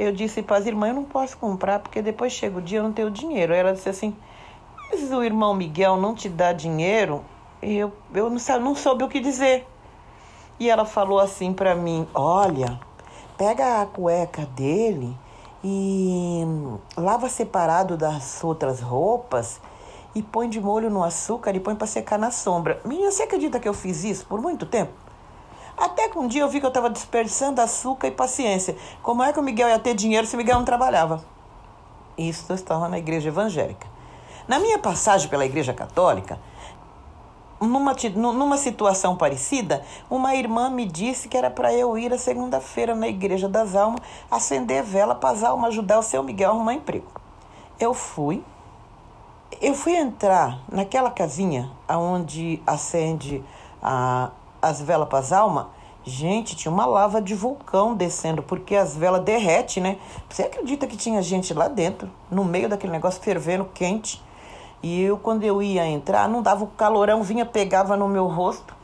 Eu 0.00 0.12
disse 0.12 0.40
para 0.40 0.56
as 0.56 0.64
irmãs, 0.64 0.88
eu 0.88 0.94
não 0.94 1.04
posso 1.04 1.36
comprar, 1.36 1.78
porque 1.78 2.00
depois 2.00 2.32
chega 2.32 2.56
o 2.56 2.62
dia 2.62 2.78
eu 2.78 2.82
não 2.82 2.90
tenho 2.90 3.10
dinheiro. 3.10 3.52
Ela 3.52 3.74
disse 3.74 3.90
assim, 3.90 4.16
mas 4.90 5.12
o 5.12 5.22
irmão 5.22 5.52
Miguel 5.52 5.98
não 5.98 6.14
te 6.14 6.26
dá 6.26 6.54
dinheiro? 6.54 7.22
E 7.62 7.76
eu, 7.76 7.92
eu 8.14 8.30
não, 8.30 8.38
não 8.60 8.74
soube 8.74 9.04
o 9.04 9.08
que 9.10 9.20
dizer. 9.20 9.66
E 10.58 10.70
ela 10.70 10.86
falou 10.86 11.20
assim 11.20 11.52
para 11.52 11.74
mim: 11.74 12.08
Olha, 12.14 12.80
pega 13.36 13.82
a 13.82 13.86
cueca 13.86 14.46
dele 14.56 15.14
e 15.62 16.44
lava 16.96 17.28
separado 17.28 17.94
das 17.94 18.42
outras 18.42 18.80
roupas 18.80 19.60
e 20.14 20.22
põe 20.22 20.48
de 20.48 20.62
molho 20.62 20.88
no 20.88 21.04
açúcar 21.04 21.54
e 21.54 21.60
põe 21.60 21.74
para 21.74 21.86
secar 21.86 22.18
na 22.18 22.30
sombra. 22.30 22.80
Menina, 22.86 23.10
você 23.10 23.24
acredita 23.24 23.60
que 23.60 23.68
eu 23.68 23.74
fiz 23.74 24.02
isso 24.02 24.24
por 24.24 24.40
muito 24.40 24.64
tempo? 24.64 25.09
Até 25.80 26.10
que 26.10 26.18
um 26.18 26.28
dia 26.28 26.42
eu 26.42 26.48
vi 26.48 26.60
que 26.60 26.66
eu 26.66 26.68
estava 26.68 26.90
dispersando 26.90 27.58
açúcar 27.62 28.08
e 28.08 28.10
paciência. 28.10 28.76
Como 29.02 29.22
é 29.22 29.32
que 29.32 29.40
o 29.40 29.42
Miguel 29.42 29.66
ia 29.70 29.78
ter 29.78 29.94
dinheiro 29.94 30.26
se 30.26 30.34
o 30.34 30.36
Miguel 30.36 30.56
não 30.56 30.64
trabalhava? 30.64 31.24
Isso 32.18 32.52
estava 32.52 32.86
na 32.86 32.98
igreja 32.98 33.28
evangélica. 33.28 33.88
Na 34.46 34.58
minha 34.58 34.78
passagem 34.78 35.30
pela 35.30 35.46
igreja 35.46 35.72
católica, 35.72 36.38
numa, 37.58 37.94
numa 38.14 38.58
situação 38.58 39.16
parecida, 39.16 39.82
uma 40.10 40.34
irmã 40.34 40.68
me 40.68 40.84
disse 40.84 41.28
que 41.28 41.36
era 41.36 41.50
para 41.50 41.72
eu 41.72 41.96
ir 41.96 42.12
a 42.12 42.18
segunda-feira 42.18 42.94
na 42.94 43.08
Igreja 43.08 43.48
das 43.48 43.74
Almas 43.74 44.00
acender 44.30 44.82
vela 44.82 45.14
para 45.14 45.30
as 45.30 45.42
almas 45.42 45.70
ajudar 45.70 45.98
o 45.98 46.02
seu 46.02 46.22
Miguel 46.22 46.50
a 46.50 46.54
arrumar 46.54 46.74
emprego. 46.74 47.06
Eu 47.78 47.94
fui. 47.94 48.44
Eu 49.60 49.74
fui 49.74 49.94
entrar 49.94 50.60
naquela 50.70 51.10
casinha 51.10 51.70
onde 51.88 52.62
acende 52.66 53.42
a, 53.82 54.30
as 54.60 54.80
velas 54.80 55.08
para 55.08 55.18
as 55.18 55.32
almas. 55.32 55.66
Gente, 56.02 56.56
tinha 56.56 56.72
uma 56.72 56.86
lava 56.86 57.20
de 57.20 57.34
vulcão 57.34 57.94
descendo, 57.94 58.42
porque 58.42 58.74
as 58.74 58.96
velas 58.96 59.22
derretem, 59.22 59.82
né? 59.82 59.98
Você 60.28 60.42
acredita 60.42 60.86
que 60.86 60.96
tinha 60.96 61.20
gente 61.20 61.52
lá 61.52 61.68
dentro, 61.68 62.08
no 62.30 62.42
meio 62.42 62.68
daquele 62.68 62.92
negócio 62.92 63.20
fervendo, 63.20 63.66
quente? 63.66 64.22
E 64.82 65.02
eu, 65.02 65.18
quando 65.18 65.44
eu 65.44 65.62
ia 65.62 65.86
entrar, 65.86 66.26
não 66.26 66.40
dava 66.40 66.64
o 66.64 66.68
calorão, 66.68 67.22
vinha, 67.22 67.44
pegava 67.44 67.98
no 67.98 68.08
meu 68.08 68.26
rosto. 68.26 68.74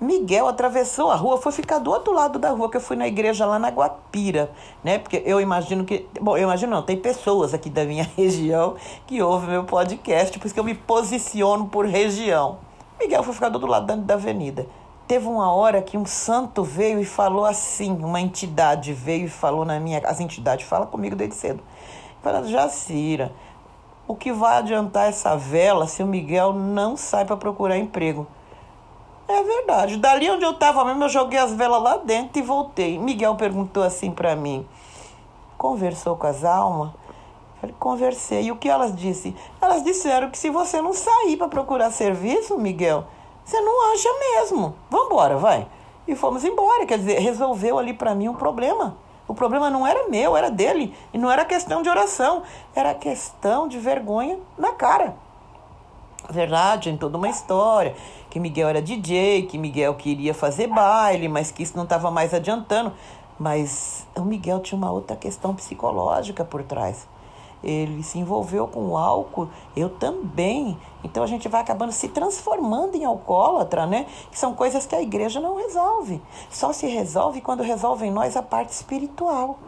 Miguel 0.00 0.46
atravessou 0.46 1.10
a 1.10 1.14
rua, 1.14 1.38
foi 1.38 1.52
ficar 1.52 1.78
do 1.78 1.90
outro 1.90 2.12
lado 2.12 2.38
da 2.38 2.50
rua, 2.50 2.70
que 2.70 2.76
eu 2.76 2.80
fui 2.80 2.96
na 2.96 3.06
igreja 3.06 3.46
lá 3.46 3.58
na 3.58 3.70
Guapira, 3.70 4.50
né? 4.84 4.98
Porque 4.98 5.22
eu 5.24 5.40
imagino 5.40 5.84
que. 5.84 6.06
Bom, 6.20 6.36
eu 6.36 6.44
imagino 6.44 6.72
não, 6.72 6.82
tem 6.82 6.96
pessoas 6.96 7.54
aqui 7.54 7.70
da 7.70 7.84
minha 7.84 8.04
região 8.16 8.76
que 9.06 9.22
ouvem 9.22 9.50
meu 9.50 9.64
podcast, 9.64 10.38
por 10.38 10.46
isso 10.46 10.54
que 10.54 10.60
eu 10.60 10.64
me 10.64 10.74
posiciono 10.74 11.68
por 11.68 11.86
região. 11.86 12.58
Miguel 12.98 13.22
foi 13.22 13.34
ficar 13.34 13.48
do 13.50 13.54
outro 13.54 13.70
lado 13.70 13.86
da, 13.86 13.96
da 13.96 14.14
avenida. 14.14 14.66
Teve 15.06 15.28
uma 15.28 15.52
hora 15.52 15.80
que 15.80 15.96
um 15.96 16.04
santo 16.04 16.64
veio 16.64 16.98
e 16.98 17.04
falou 17.04 17.44
assim, 17.44 17.92
uma 18.02 18.20
entidade 18.20 18.92
veio 18.92 19.26
e 19.26 19.30
falou 19.30 19.64
na 19.64 19.78
minha. 19.78 20.00
As 20.04 20.18
entidades 20.18 20.66
falam 20.66 20.88
comigo 20.88 21.14
desde 21.14 21.36
cedo. 21.36 21.62
Falando, 22.22 22.48
Jacira, 22.48 23.32
o 24.08 24.16
que 24.16 24.32
vai 24.32 24.58
adiantar 24.58 25.08
essa 25.08 25.36
vela 25.36 25.86
se 25.86 26.02
o 26.02 26.06
Miguel 26.06 26.52
não 26.52 26.96
sai 26.96 27.24
para 27.24 27.36
procurar 27.36 27.78
emprego? 27.78 28.26
É 29.28 29.42
verdade. 29.42 29.96
Dali 29.96 30.28
onde 30.28 30.44
eu 30.44 30.52
estava 30.52 30.84
mesmo, 30.84 31.04
eu 31.04 31.08
joguei 31.08 31.38
as 31.38 31.52
velas 31.52 31.82
lá 31.82 31.98
dentro 31.98 32.40
e 32.40 32.42
voltei. 32.42 32.98
Miguel 32.98 33.36
perguntou 33.36 33.84
assim 33.84 34.10
para 34.10 34.34
mim: 34.34 34.66
Conversou 35.56 36.16
com 36.16 36.26
as 36.26 36.44
almas? 36.44 36.90
Falei, 37.60 37.74
conversei. 37.78 38.44
E 38.44 38.52
o 38.52 38.56
que 38.56 38.68
elas 38.68 38.94
disse? 38.94 39.34
Elas 39.60 39.82
disseram 39.82 40.30
que 40.30 40.38
se 40.38 40.50
você 40.50 40.80
não 40.80 40.92
sair 40.92 41.36
para 41.36 41.48
procurar 41.48 41.90
serviço, 41.90 42.58
Miguel, 42.58 43.06
você 43.46 43.60
não 43.60 43.92
acha 43.92 44.08
mesmo. 44.18 44.74
Vambora, 44.90 45.36
vai. 45.36 45.68
E 46.08 46.16
fomos 46.16 46.44
embora. 46.44 46.84
Quer 46.84 46.98
dizer, 46.98 47.20
resolveu 47.20 47.78
ali 47.78 47.94
para 47.94 48.12
mim 48.12 48.28
um 48.28 48.34
problema. 48.34 48.96
O 49.28 49.34
problema 49.34 49.70
não 49.70 49.86
era 49.86 50.08
meu, 50.08 50.36
era 50.36 50.50
dele. 50.50 50.92
E 51.14 51.18
não 51.18 51.30
era 51.30 51.44
questão 51.44 51.80
de 51.80 51.88
oração, 51.88 52.42
era 52.74 52.92
questão 52.92 53.68
de 53.68 53.78
vergonha 53.78 54.40
na 54.58 54.72
cara. 54.72 55.14
Verdade, 56.28 56.90
em 56.90 56.96
toda 56.96 57.16
uma 57.16 57.28
história. 57.28 57.94
Que 58.28 58.40
Miguel 58.40 58.68
era 58.68 58.82
DJ, 58.82 59.46
que 59.46 59.56
Miguel 59.56 59.94
queria 59.94 60.34
fazer 60.34 60.66
baile, 60.66 61.28
mas 61.28 61.52
que 61.52 61.62
isso 61.62 61.76
não 61.76 61.84
estava 61.84 62.10
mais 62.10 62.34
adiantando. 62.34 62.92
Mas 63.38 64.04
o 64.16 64.22
Miguel 64.22 64.58
tinha 64.58 64.76
uma 64.76 64.90
outra 64.90 65.14
questão 65.14 65.54
psicológica 65.54 66.44
por 66.44 66.64
trás 66.64 67.06
ele 67.66 68.02
se 68.04 68.16
envolveu 68.18 68.68
com 68.68 68.90
o 68.90 68.96
álcool, 68.96 69.48
eu 69.74 69.90
também. 69.90 70.78
Então 71.02 71.24
a 71.24 71.26
gente 71.26 71.48
vai 71.48 71.60
acabando 71.60 71.90
se 71.90 72.08
transformando 72.08 72.94
em 72.94 73.04
alcoólatra, 73.04 73.86
né? 73.86 74.06
Que 74.30 74.38
são 74.38 74.54
coisas 74.54 74.86
que 74.86 74.94
a 74.94 75.02
igreja 75.02 75.40
não 75.40 75.56
resolve. 75.56 76.22
Só 76.48 76.72
se 76.72 76.86
resolve 76.86 77.40
quando 77.40 77.64
resolve 77.64 78.06
em 78.06 78.10
nós 78.12 78.36
a 78.36 78.42
parte 78.42 78.70
espiritual, 78.70 79.58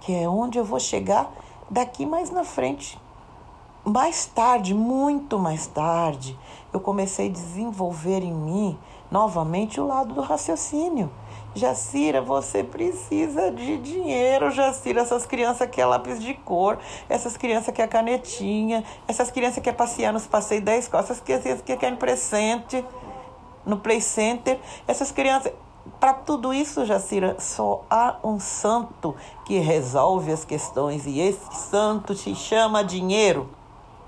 que 0.00 0.14
é 0.14 0.26
onde 0.26 0.58
eu 0.58 0.64
vou 0.64 0.80
chegar 0.80 1.30
daqui 1.68 2.06
mais 2.06 2.30
na 2.30 2.42
frente. 2.42 2.98
Mais 3.84 4.24
tarde, 4.24 4.72
muito 4.72 5.38
mais 5.38 5.66
tarde, 5.66 6.38
eu 6.72 6.80
comecei 6.80 7.28
a 7.28 7.32
desenvolver 7.32 8.22
em 8.22 8.32
mim 8.32 8.78
novamente 9.10 9.78
o 9.78 9.86
lado 9.86 10.14
do 10.14 10.22
raciocínio. 10.22 11.10
Jacira, 11.54 12.20
você 12.20 12.62
precisa 12.62 13.50
de 13.50 13.76
dinheiro, 13.78 14.50
Jacira. 14.50 15.00
Essas 15.00 15.26
crianças 15.26 15.68
querem 15.68 15.90
lápis 15.90 16.22
de 16.22 16.34
cor, 16.34 16.78
essas 17.08 17.36
crianças 17.36 17.74
querem 17.74 17.90
canetinha, 17.90 18.84
essas 19.08 19.30
crianças 19.30 19.62
querem 19.62 19.76
passear 19.76 20.12
nos 20.12 20.26
passeios 20.26 20.64
da 20.64 20.76
escola, 20.76 21.02
essas 21.02 21.20
crianças 21.20 21.60
querem 21.62 21.96
presente 21.96 22.84
no 23.66 23.78
play 23.78 24.00
center, 24.00 24.58
essas 24.86 25.10
crianças. 25.10 25.52
Para 25.98 26.12
tudo 26.14 26.52
isso, 26.54 26.84
Jacira, 26.84 27.36
só 27.40 27.84
há 27.90 28.16
um 28.22 28.38
santo 28.38 29.16
que 29.44 29.58
resolve 29.58 30.30
as 30.30 30.44
questões 30.44 31.06
e 31.06 31.18
esse 31.20 31.54
santo 31.54 32.14
se 32.14 32.34
chama 32.34 32.84
dinheiro. 32.84 33.50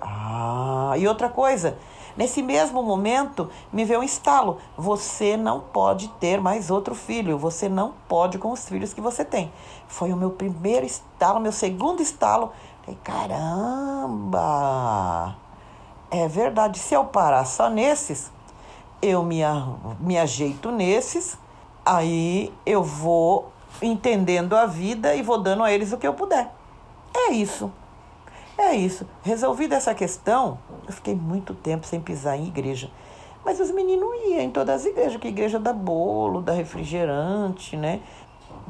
Ah, 0.01 0.95
e 0.97 1.09
outra 1.09 1.29
coisa, 1.29 1.79
Nesse 2.17 2.43
mesmo 2.43 2.83
momento, 2.83 3.49
me 3.73 3.85
veio 3.85 4.01
um 4.01 4.03
estalo. 4.03 4.59
Você 4.77 5.37
não 5.37 5.61
pode 5.61 6.09
ter 6.21 6.41
mais 6.41 6.71
outro 6.71 6.95
filho. 6.95 7.39
Você 7.39 7.69
não 7.69 7.95
pode 8.09 8.39
com 8.39 8.53
os 8.53 8.69
filhos 8.69 8.93
que 8.93 9.01
você 9.01 9.25
tem. 9.25 9.53
Foi 9.89 10.13
o 10.13 10.17
meu 10.17 10.31
primeiro 10.31 10.85
estalo, 10.85 11.41
meu 11.41 11.53
segundo 11.53 12.03
estalo. 12.03 12.53
Falei, 12.83 12.99
caramba! 13.03 14.55
É 16.11 16.29
verdade. 16.29 16.79
Se 16.79 16.95
eu 16.95 17.05
parar 17.05 17.45
só 17.45 17.71
nesses, 17.71 18.31
eu 19.01 19.23
me, 19.23 19.41
me 19.99 20.19
ajeito 20.19 20.71
nesses, 20.71 21.39
aí 21.85 22.53
eu 22.65 22.83
vou 22.83 23.51
entendendo 23.81 24.55
a 24.55 24.67
vida 24.67 25.15
e 25.15 25.23
vou 25.23 25.39
dando 25.39 25.65
a 25.65 25.73
eles 25.73 25.93
o 25.93 25.99
que 25.99 26.07
eu 26.07 26.15
puder. 26.15 26.53
É 27.15 27.33
isso. 27.33 27.73
É 28.57 28.75
isso. 28.75 29.07
Resolvida 29.23 29.77
essa 29.77 29.95
questão, 29.95 30.59
eu 30.87 30.93
fiquei 30.93 31.15
muito 31.15 31.55
tempo 31.55 31.87
sem 31.87 32.01
pisar 32.01 32.39
em 32.39 32.47
igreja. 32.47 32.91
Mas 33.45 33.59
os 33.59 33.71
meninos 33.71 34.09
iam 34.27 34.41
em 34.41 34.51
todas 34.51 34.81
as 34.81 34.87
igrejas, 34.87 35.21
que 35.21 35.29
igreja 35.29 35.59
dá 35.59 35.73
bolo, 35.73 36.41
dá 36.41 36.53
refrigerante, 36.53 37.77
né? 37.77 38.01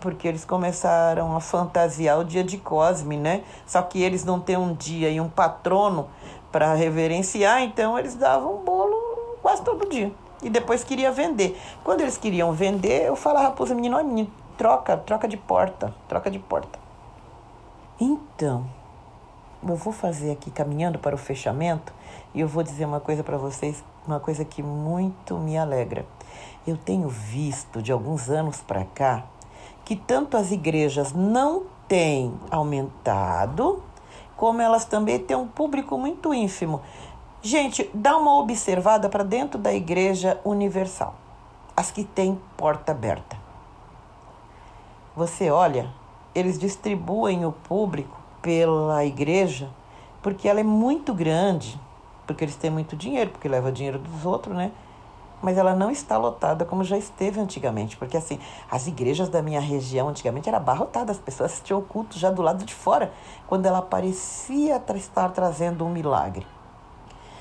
Porque 0.01 0.27
eles 0.27 0.45
começaram 0.45 1.37
a 1.37 1.40
fantasiar 1.40 2.18
o 2.18 2.25
dia 2.25 2.42
de 2.42 2.57
Cosme, 2.57 3.16
né? 3.16 3.42
Só 3.66 3.83
que 3.83 4.03
eles 4.03 4.25
não 4.25 4.40
têm 4.40 4.57
um 4.57 4.73
dia 4.75 5.11
e 5.11 5.21
um 5.21 5.29
patrono 5.29 6.09
para 6.51 6.75
reverenciar, 6.75 7.62
então 7.62 7.99
eles 7.99 8.14
davam 8.14 8.59
bolo 8.59 8.97
quase 9.42 9.62
todo 9.62 9.88
dia. 9.88 10.12
E 10.42 10.49
depois 10.49 10.83
queria 10.83 11.12
vender. 11.12 11.59
Quando 11.85 12.01
eles 12.01 12.16
queriam 12.16 12.53
vender, 12.53 13.07
eu 13.07 13.14
falava 13.14 13.53
para 13.53 13.62
os 13.62 13.71
meninos, 13.71 14.01
oh, 14.01 14.05
menino, 14.05 14.31
troca, 14.57 14.97
troca 14.97 15.29
de 15.29 15.37
porta, 15.37 15.95
troca 16.09 16.31
de 16.31 16.38
porta. 16.38 16.79
Então, 18.01 18.66
eu 19.62 19.77
vou 19.77 19.92
fazer 19.92 20.33
aqui 20.33 20.51
caminhando 20.51 20.98
para 20.98 21.14
o 21.14 21.18
fechamento 21.18 21.92
e 22.35 22.40
eu 22.40 22.48
vou 22.48 22.62
dizer 22.62 22.85
uma 22.85 23.01
coisa 23.01 23.22
para 23.22 23.37
vocês, 23.37 23.83
uma 24.07 24.18
coisa 24.18 24.44
que 24.44 24.62
muito 24.62 25.37
me 25.38 25.57
alegra. 25.57 26.05
Eu 26.66 26.77
tenho 26.77 27.09
visto 27.09 27.81
de 27.81 27.92
alguns 27.92 28.29
anos 28.29 28.61
para 28.61 28.85
cá 28.85 29.25
que 29.85 29.94
tanto 29.94 30.37
as 30.37 30.51
igrejas 30.51 31.12
não 31.12 31.64
têm 31.87 32.35
aumentado, 32.51 33.83
como 34.37 34.61
elas 34.61 34.85
também 34.85 35.18
têm 35.18 35.37
um 35.37 35.46
público 35.46 35.96
muito 35.98 36.33
ínfimo. 36.33 36.81
Gente, 37.40 37.90
dá 37.92 38.16
uma 38.16 38.38
observada 38.38 39.09
para 39.09 39.25
dentro 39.25 39.59
da 39.59 39.72
Igreja 39.72 40.40
Universal, 40.44 41.14
as 41.77 41.90
que 41.90 42.05
têm 42.05 42.40
porta 42.57 42.92
aberta. 42.92 43.37
Você 45.14 45.51
olha, 45.51 45.90
eles 46.35 46.59
distribuem 46.59 47.44
o 47.44 47.53
público 47.53 48.21
pela 48.42 49.05
igreja 49.05 49.70
porque 50.22 50.48
ela 50.48 50.61
é 50.61 50.62
muito 50.62 51.12
grande, 51.12 51.78
porque 52.26 52.44
eles 52.44 52.55
têm 52.55 52.70
muito 52.70 52.96
dinheiro, 52.96 53.31
porque 53.31 53.48
leva 53.48 53.72
dinheiro 53.72 53.98
dos 53.98 54.24
outros, 54.24 54.57
né? 54.57 54.70
Mas 55.42 55.59
ela 55.59 55.74
não 55.74 55.90
está 55.90 56.16
lotada 56.16 56.64
como 56.64 56.85
já 56.85 56.96
esteve 56.96 57.40
antigamente, 57.40 57.96
porque 57.96 58.16
assim, 58.16 58.38
as 58.70 58.87
igrejas 58.87 59.28
da 59.28 59.42
minha 59.42 59.61
região 59.61 60.09
antigamente 60.09 60.48
era 60.48 60.59
abarrotada, 60.59 61.11
as 61.11 61.18
pessoas 61.18 61.50
assistiam 61.50 61.81
o 61.81 61.83
culto 61.83 62.16
já 62.16 62.31
do 62.31 62.40
lado 62.40 62.64
de 62.64 62.72
fora, 62.72 63.12
quando 63.48 63.66
ela 63.66 63.83
parecia 63.83 64.81
estar 64.94 65.31
trazendo 65.31 65.85
um 65.85 65.90
milagre. 65.90 66.46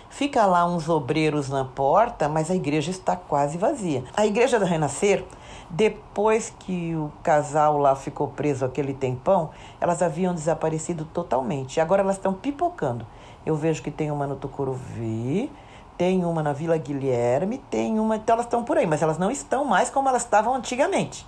Fica 0.10 0.46
lá 0.48 0.66
uns 0.66 0.90
obreiros 0.90 1.48
na 1.48 1.64
porta, 1.64 2.28
mas 2.28 2.50
a 2.50 2.56
igreja 2.56 2.90
está 2.90 3.16
quase 3.16 3.58
vazia. 3.60 4.04
A 4.18 4.26
igreja 4.26 4.60
do 4.60 4.66
Renascer 4.66 5.24
depois 5.72 6.54
que 6.60 6.96
o 6.96 7.12
casal 7.24 7.78
lá 7.78 7.96
ficou 7.96 8.28
preso 8.28 8.66
aquele 8.66 8.94
tempão, 8.94 9.52
elas 9.80 10.02
haviam 10.02 10.34
desaparecido 10.34 11.06
totalmente. 11.06 11.80
Agora 11.80 12.02
elas 12.02 12.18
estão 12.18 12.34
pipocando. 12.34 13.06
Eu 13.46 13.56
vejo 13.56 13.82
que 13.82 13.90
tem 13.90 14.12
uma 14.12 14.28
no 14.28 14.36
Tucuruvi, 14.36 15.50
tem 15.98 16.26
uma 16.26 16.44
na 16.44 16.52
Vila 16.52 16.78
Guilherme, 16.78 17.58
tem 17.70 18.00
uma. 18.00 18.18
Então 18.18 18.34
elas 18.34 18.46
estão 18.46 18.64
por 18.64 18.78
aí, 18.78 18.86
mas 18.86 19.02
elas 19.02 19.18
não 19.18 19.32
estão 19.32 19.64
mais 19.64 19.90
como 19.90 20.10
elas 20.10 20.24
estavam 20.24 20.54
antigamente. 20.54 21.26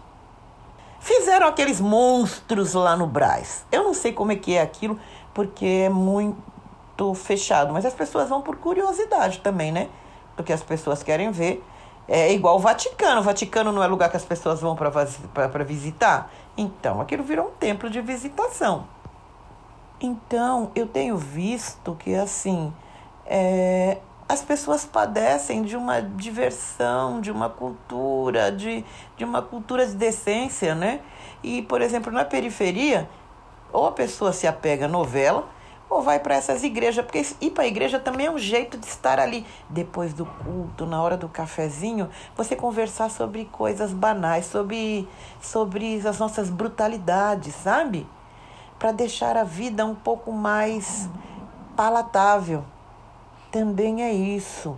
Fizeram 1.00 1.48
aqueles 1.48 1.80
monstros 1.80 2.74
lá 2.74 2.96
no 2.96 3.08
Braz. 3.08 3.66
Eu 3.72 3.84
não 3.84 3.94
sei 3.94 4.12
como 4.12 4.32
é 4.32 4.36
que 4.36 4.56
é 4.56 4.62
aquilo, 4.62 5.00
porque 5.34 5.66
é 5.86 5.90
muito 5.90 7.14
fechado, 7.16 7.74
mas 7.74 7.86
as 7.86 7.94
pessoas 7.94 8.30
vão 8.30 8.42
por 8.42 8.58
curiosidade 8.58 9.40
também, 9.40 9.72
né? 9.72 9.90
Porque 10.36 10.52
as 10.52 10.62
pessoas 10.62 11.02
querem 11.02 11.32
ver 11.32 11.64
é 12.08 12.34
igual 12.34 12.56
o 12.56 12.60
Vaticano. 12.60 13.22
O 13.22 13.24
Vaticano 13.24 13.72
não 13.72 13.84
é 13.84 13.88
lugar 13.88 14.10
que 14.10 14.18
as 14.18 14.26
pessoas 14.26 14.62
vão 14.62 14.76
para 14.76 15.64
visitar? 15.64 16.32
Então, 16.58 17.02
aquilo 17.02 17.24
virou 17.24 17.48
um 17.48 17.52
templo 17.52 17.90
de 17.90 18.02
visitação. 18.02 18.86
Então, 20.00 20.72
eu 20.76 20.86
tenho 20.86 21.18
visto 21.18 21.96
que, 21.96 22.14
assim, 22.14 22.74
é, 23.26 23.98
as 24.28 24.42
pessoas 24.42 24.84
padecem 24.84 25.64
de 25.64 25.78
uma 25.78 26.02
diversão, 26.02 27.22
de 27.22 27.32
uma 27.32 27.50
cultura, 27.50 28.52
de, 28.52 28.84
de 29.16 29.24
uma 29.24 29.42
cultura 29.42 29.86
de 29.86 29.96
decência, 29.96 30.76
né? 30.76 31.00
E, 31.42 31.62
por 31.62 31.82
exemplo, 31.82 32.12
na 32.12 32.26
periferia, 32.26 33.10
ou 33.72 33.88
a 33.88 33.92
pessoa 33.92 34.34
se 34.34 34.46
apega 34.46 34.86
à 34.86 34.90
novela, 34.90 35.48
ou 35.94 36.02
vai 36.02 36.20
para 36.20 36.36
essas 36.36 36.64
igrejas, 36.64 37.06
porque 37.06 37.26
ir 37.40 37.52
para 37.52 37.64
a 37.64 37.68
igreja 37.68 38.00
também 38.00 38.26
é 38.26 38.32
um 38.32 38.38
jeito 38.38 38.78
de 38.78 38.86
estar 38.88 39.20
ali 39.20 39.46
depois 39.70 40.14
do 40.14 40.26
culto, 40.26 40.86
na 40.86 41.02
hora 41.02 41.16
do 41.16 41.30
cafezinho, 41.30 42.10
você 42.36 42.56
conversar 42.56 43.10
sobre 43.10 43.46
coisas 43.46 43.94
banais, 43.94 44.46
sobre, 44.46 45.08
sobre 45.42 46.06
as 46.06 46.18
nossas 46.18 46.50
brutalidades, 46.50 47.54
sabe? 47.56 48.08
Para 48.80 48.92
deixar 48.92 49.38
a 49.38 49.44
vida 49.44 49.86
um 49.86 49.96
pouco 49.96 50.32
mais 50.32 51.08
palatável. 51.76 52.64
Também 53.52 54.04
é 54.04 54.12
isso. 54.12 54.76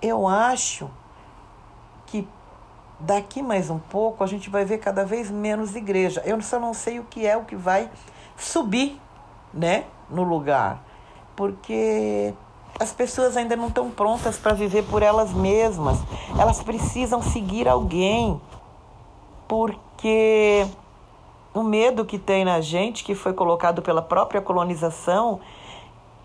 Eu 0.00 0.26
acho 0.26 0.90
que 2.06 2.26
daqui 2.98 3.42
mais 3.42 3.68
um 3.68 3.78
pouco 3.78 4.24
a 4.24 4.26
gente 4.26 4.48
vai 4.48 4.64
ver 4.64 4.78
cada 4.78 5.04
vez 5.04 5.30
menos 5.30 5.76
igreja. 5.76 6.22
Eu 6.24 6.40
só 6.40 6.58
não 6.58 6.72
sei 6.72 6.98
o 6.98 7.04
que 7.04 7.26
é 7.26 7.36
o 7.36 7.44
que 7.44 7.54
vai 7.54 7.90
subir 8.36 8.98
né, 9.52 9.84
no 10.08 10.22
lugar, 10.22 10.82
porque 11.36 12.34
as 12.78 12.92
pessoas 12.92 13.36
ainda 13.36 13.56
não 13.56 13.68
estão 13.68 13.90
prontas 13.90 14.38
para 14.38 14.54
viver 14.54 14.84
por 14.84 15.02
elas 15.02 15.32
mesmas. 15.32 15.98
Elas 16.38 16.62
precisam 16.62 17.20
seguir 17.20 17.68
alguém, 17.68 18.40
porque 19.46 20.66
o 21.52 21.62
medo 21.62 22.04
que 22.04 22.18
tem 22.18 22.44
na 22.44 22.60
gente, 22.60 23.04
que 23.04 23.14
foi 23.14 23.32
colocado 23.32 23.82
pela 23.82 24.00
própria 24.00 24.40
colonização, 24.40 25.40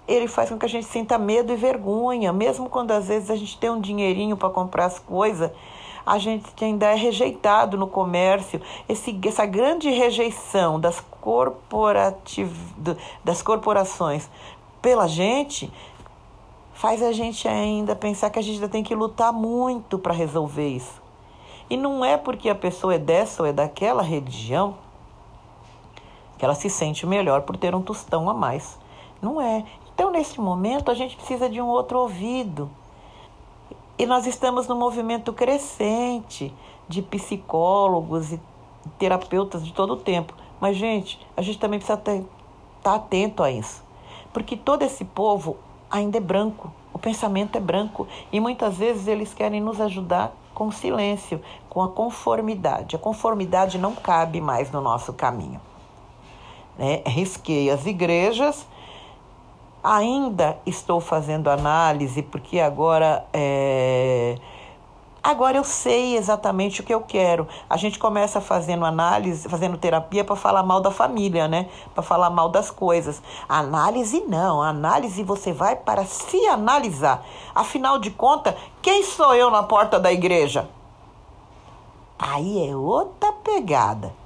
ele 0.08 0.28
faz 0.28 0.50
com 0.50 0.58
que 0.58 0.66
a 0.66 0.70
gente 0.70 0.86
sinta 0.86 1.18
medo 1.18 1.52
e 1.52 1.56
vergonha, 1.56 2.32
mesmo 2.32 2.70
quando 2.70 2.92
às 2.92 3.08
vezes 3.08 3.30
a 3.30 3.36
gente 3.36 3.58
tem 3.58 3.70
um 3.70 3.82
dinheirinho 3.82 4.38
para 4.38 4.50
comprar 4.50 4.86
as 4.86 5.00
coisas 5.00 5.52
a 6.06 6.18
gente 6.18 6.46
ainda 6.64 6.86
é 6.88 6.96
rejeitado 6.96 7.78
no 7.78 7.88
comércio. 7.88 8.62
Esse, 8.88 9.20
essa 9.26 9.46
grande 9.46 9.90
rejeição 9.90 10.80
das, 10.80 11.00
corporativ, 11.20 12.52
das 13.24 13.42
corporações 13.42 14.30
pela 14.82 15.08
gente 15.08 15.72
faz 16.74 17.02
a 17.02 17.12
gente 17.12 17.48
ainda 17.48 17.96
pensar 17.96 18.30
que 18.30 18.38
a 18.38 18.42
gente 18.42 18.56
ainda 18.56 18.70
tem 18.70 18.84
que 18.84 18.94
lutar 18.94 19.34
muito 19.34 19.98
para 19.98 20.14
resolver 20.14 20.68
isso. 20.68 21.02
E 21.70 21.76
não 21.76 22.06
é 22.06 22.18
porque 22.18 22.50
a 22.50 22.56
pessoa 22.56 22.94
é 22.94 23.00
dessa 23.00 23.42
ou 23.42 23.50
é 23.50 23.54
daquela 23.54 24.04
religião 24.04 24.76
que 26.38 26.46
ela 26.46 26.54
se 26.54 26.70
sente 26.70 27.08
melhor 27.08 27.42
por 27.42 27.58
ter 27.58 27.74
um 27.74 27.82
tostão 27.82 28.30
a 28.30 28.34
mais. 28.34 28.78
Não 29.22 29.42
é. 29.42 29.64
Então, 29.94 30.12
nesse 30.12 30.40
momento, 30.40 30.92
a 30.92 30.94
gente 30.94 31.16
precisa 31.16 31.50
de 31.50 31.60
um 31.62 31.68
outro 31.68 31.98
ouvido 31.98 32.70
e 33.98 34.06
nós 34.06 34.28
estamos 34.28 34.68
num 34.68 34.78
movimento 34.78 35.32
crescente 35.32 36.54
de 36.88 37.02
psicólogos 37.02 38.34
e 38.34 38.40
terapeutas 39.00 39.66
de 39.66 39.74
todo 39.74 39.94
o 39.94 39.98
tempo. 39.98 40.34
Mas, 40.60 40.76
gente, 40.76 41.20
a 41.36 41.42
gente 41.42 41.58
também 41.58 41.80
precisa 41.80 41.98
estar 41.98 42.22
tá 42.84 42.96
atento 42.96 43.42
a 43.42 43.50
isso. 43.50 43.84
Porque 44.34 44.58
todo 44.58 44.84
esse 44.84 45.06
povo 45.06 45.58
ainda 45.90 46.18
é 46.18 46.22
branco, 46.22 46.72
o 46.94 47.00
pensamento 47.00 47.58
é 47.58 47.62
branco. 47.62 48.08
E 48.32 48.40
muitas 48.40 48.78
vezes 48.78 49.08
eles 49.08 49.34
querem 49.34 49.62
nos 49.62 49.80
ajudar 49.80 50.36
com 50.54 50.72
silêncio, 50.72 51.42
com 51.70 51.82
a 51.82 51.90
conformidade. 51.90 52.96
A 52.96 53.00
conformidade 53.00 53.78
não 53.78 53.94
cabe 53.96 54.42
mais 54.42 54.72
no 54.72 54.82
nosso 54.82 55.14
caminho. 55.14 55.60
Né? 56.78 57.02
Risquei 57.06 57.70
as 57.70 57.86
igrejas 57.86 58.68
Ainda 59.88 60.58
estou 60.66 61.00
fazendo 61.00 61.48
análise, 61.48 62.24
porque 62.24 62.60
agora 62.60 63.24
é... 63.32 64.36
Agora 65.22 65.58
eu 65.58 65.64
sei 65.64 66.18
exatamente 66.18 66.82
o 66.82 66.84
que 66.84 66.94
eu 66.94 67.02
quero. 67.02 67.48
A 67.70 67.78
gente 67.78 68.00
começa 68.00 68.42
fazendo 68.42 68.84
análise, 68.84 69.48
fazendo 69.48 69.78
terapia 69.78 70.24
para 70.24 70.36
falar 70.36 70.64
mal 70.64 70.82
da 70.82 70.90
família, 70.90 71.48
né? 71.48 71.70
Para 71.94 72.02
falar 72.02 72.32
mal 72.32 72.50
das 72.50 72.72
coisas. 72.72 73.22
Análise 73.48 74.24
não. 74.28 74.60
Análise 74.60 75.22
você 75.22 75.54
vai 75.54 75.76
para 75.76 76.04
se 76.04 76.44
analisar. 76.48 77.24
Afinal 77.54 78.00
de 78.00 78.10
contas, 78.10 78.56
quem 78.82 79.04
sou 79.04 79.36
eu 79.36 79.52
na 79.52 79.62
porta 79.62 80.00
da 80.00 80.12
igreja? 80.12 80.68
Aí 82.18 82.68
é 82.70 82.76
outra 82.76 83.32
pegada 83.32 84.25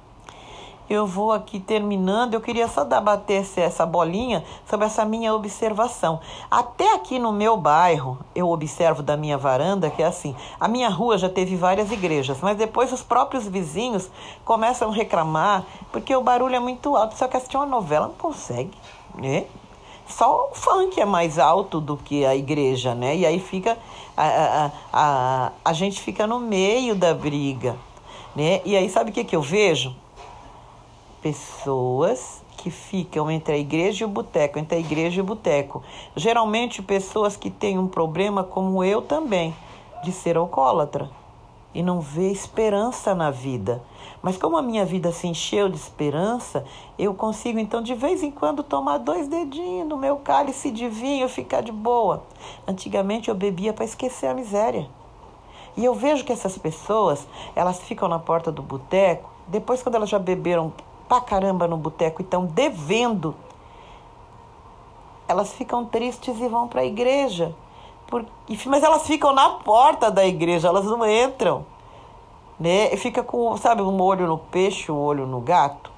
eu 0.90 1.06
vou 1.06 1.30
aqui 1.30 1.60
terminando. 1.60 2.34
Eu 2.34 2.40
queria 2.40 2.66
só 2.66 2.82
debater 2.82 3.46
essa 3.56 3.86
bolinha 3.86 4.44
sobre 4.68 4.86
essa 4.86 5.04
minha 5.04 5.32
observação. 5.32 6.18
Até 6.50 6.94
aqui 6.94 7.16
no 7.16 7.32
meu 7.32 7.56
bairro, 7.56 8.18
eu 8.34 8.50
observo 8.50 9.00
da 9.00 9.16
minha 9.16 9.38
varanda 9.38 9.88
que 9.88 10.02
é 10.02 10.06
assim: 10.06 10.34
a 10.58 10.66
minha 10.66 10.88
rua 10.88 11.16
já 11.16 11.28
teve 11.28 11.54
várias 11.54 11.92
igrejas, 11.92 12.38
mas 12.42 12.58
depois 12.58 12.92
os 12.92 13.04
próprios 13.04 13.46
vizinhos 13.46 14.10
começam 14.44 14.90
a 14.90 14.92
reclamar 14.92 15.64
porque 15.92 16.14
o 16.14 16.22
barulho 16.22 16.56
é 16.56 16.60
muito 16.60 16.96
alto. 16.96 17.16
Só 17.16 17.28
que 17.28 17.36
assistir 17.36 17.56
uma 17.56 17.66
novela 17.66 18.08
não 18.08 18.14
consegue, 18.14 18.76
né? 19.14 19.46
Só 20.08 20.50
o 20.50 20.56
funk 20.56 21.00
é 21.00 21.04
mais 21.04 21.38
alto 21.38 21.80
do 21.80 21.96
que 21.96 22.24
a 22.26 22.34
igreja, 22.34 22.96
né? 22.96 23.16
E 23.16 23.24
aí 23.24 23.38
fica. 23.38 23.78
A, 24.16 24.26
a, 24.26 24.70
a, 24.92 25.52
a 25.64 25.72
gente 25.72 26.00
fica 26.00 26.26
no 26.26 26.40
meio 26.40 26.96
da 26.96 27.14
briga. 27.14 27.76
Né? 28.34 28.60
E 28.64 28.76
aí, 28.76 28.88
sabe 28.88 29.10
o 29.10 29.12
que, 29.12 29.24
que 29.24 29.34
eu 29.34 29.42
vejo? 29.42 29.94
Pessoas 31.22 32.42
que 32.56 32.70
ficam 32.70 33.30
entre 33.30 33.54
a 33.54 33.58
igreja 33.58 34.04
e 34.04 34.06
o 34.06 34.08
boteco, 34.08 34.58
entre 34.58 34.76
a 34.76 34.80
igreja 34.80 35.18
e 35.18 35.22
o 35.22 35.24
boteco. 35.24 35.82
Geralmente 36.14 36.82
pessoas 36.82 37.36
que 37.36 37.50
têm 37.50 37.78
um 37.78 37.88
problema 37.88 38.44
como 38.44 38.84
eu 38.84 39.00
também, 39.00 39.54
de 40.04 40.12
ser 40.12 40.36
alcoólatra 40.36 41.10
e 41.74 41.82
não 41.82 42.00
vê 42.00 42.30
esperança 42.30 43.14
na 43.14 43.30
vida. 43.30 43.82
Mas 44.22 44.36
como 44.36 44.56
a 44.56 44.62
minha 44.62 44.84
vida 44.84 45.12
se 45.12 45.26
encheu 45.26 45.68
de 45.68 45.76
esperança, 45.76 46.64
eu 46.98 47.14
consigo 47.14 47.58
então 47.58 47.80
de 47.80 47.94
vez 47.94 48.22
em 48.22 48.30
quando 48.30 48.62
tomar 48.62 48.98
dois 48.98 49.28
dedinhos 49.28 49.88
no 49.88 49.96
meu 49.96 50.16
cálice 50.16 50.70
de 50.70 50.88
vinho 50.88 51.26
e 51.26 51.28
ficar 51.28 51.62
de 51.62 51.72
boa. 51.72 52.24
Antigamente 52.66 53.28
eu 53.28 53.34
bebia 53.34 53.72
para 53.72 53.84
esquecer 53.84 54.26
a 54.26 54.34
miséria. 54.34 54.88
E 55.76 55.84
eu 55.84 55.94
vejo 55.94 56.24
que 56.24 56.32
essas 56.32 56.58
pessoas, 56.58 57.26
elas 57.54 57.80
ficam 57.80 58.08
na 58.08 58.18
porta 58.18 58.50
do 58.50 58.60
boteco, 58.60 59.30
depois 59.46 59.82
quando 59.82 59.94
elas 59.94 60.08
já 60.08 60.18
beberam 60.18 60.72
pra 61.10 61.20
caramba 61.20 61.66
no 61.66 61.76
boteco 61.76 62.22
e 62.22 62.24
estão 62.24 62.46
devendo, 62.46 63.34
elas 65.26 65.52
ficam 65.52 65.84
tristes 65.84 66.40
e 66.40 66.46
vão 66.46 66.68
para 66.68 66.82
a 66.82 66.84
igreja. 66.84 67.52
Por, 68.06 68.24
mas 68.66 68.84
elas 68.84 69.08
ficam 69.08 69.32
na 69.32 69.48
porta 69.48 70.08
da 70.08 70.24
igreja, 70.24 70.68
elas 70.68 70.84
não 70.84 71.04
entram. 71.04 71.66
Né? 72.60 72.94
E 72.94 72.96
fica 72.96 73.24
com, 73.24 73.56
sabe, 73.56 73.82
um 73.82 74.00
olho 74.00 74.28
no 74.28 74.38
peixe, 74.38 74.92
o 74.92 74.94
um 74.94 74.98
olho 74.98 75.26
no 75.26 75.40
gato. 75.40 75.90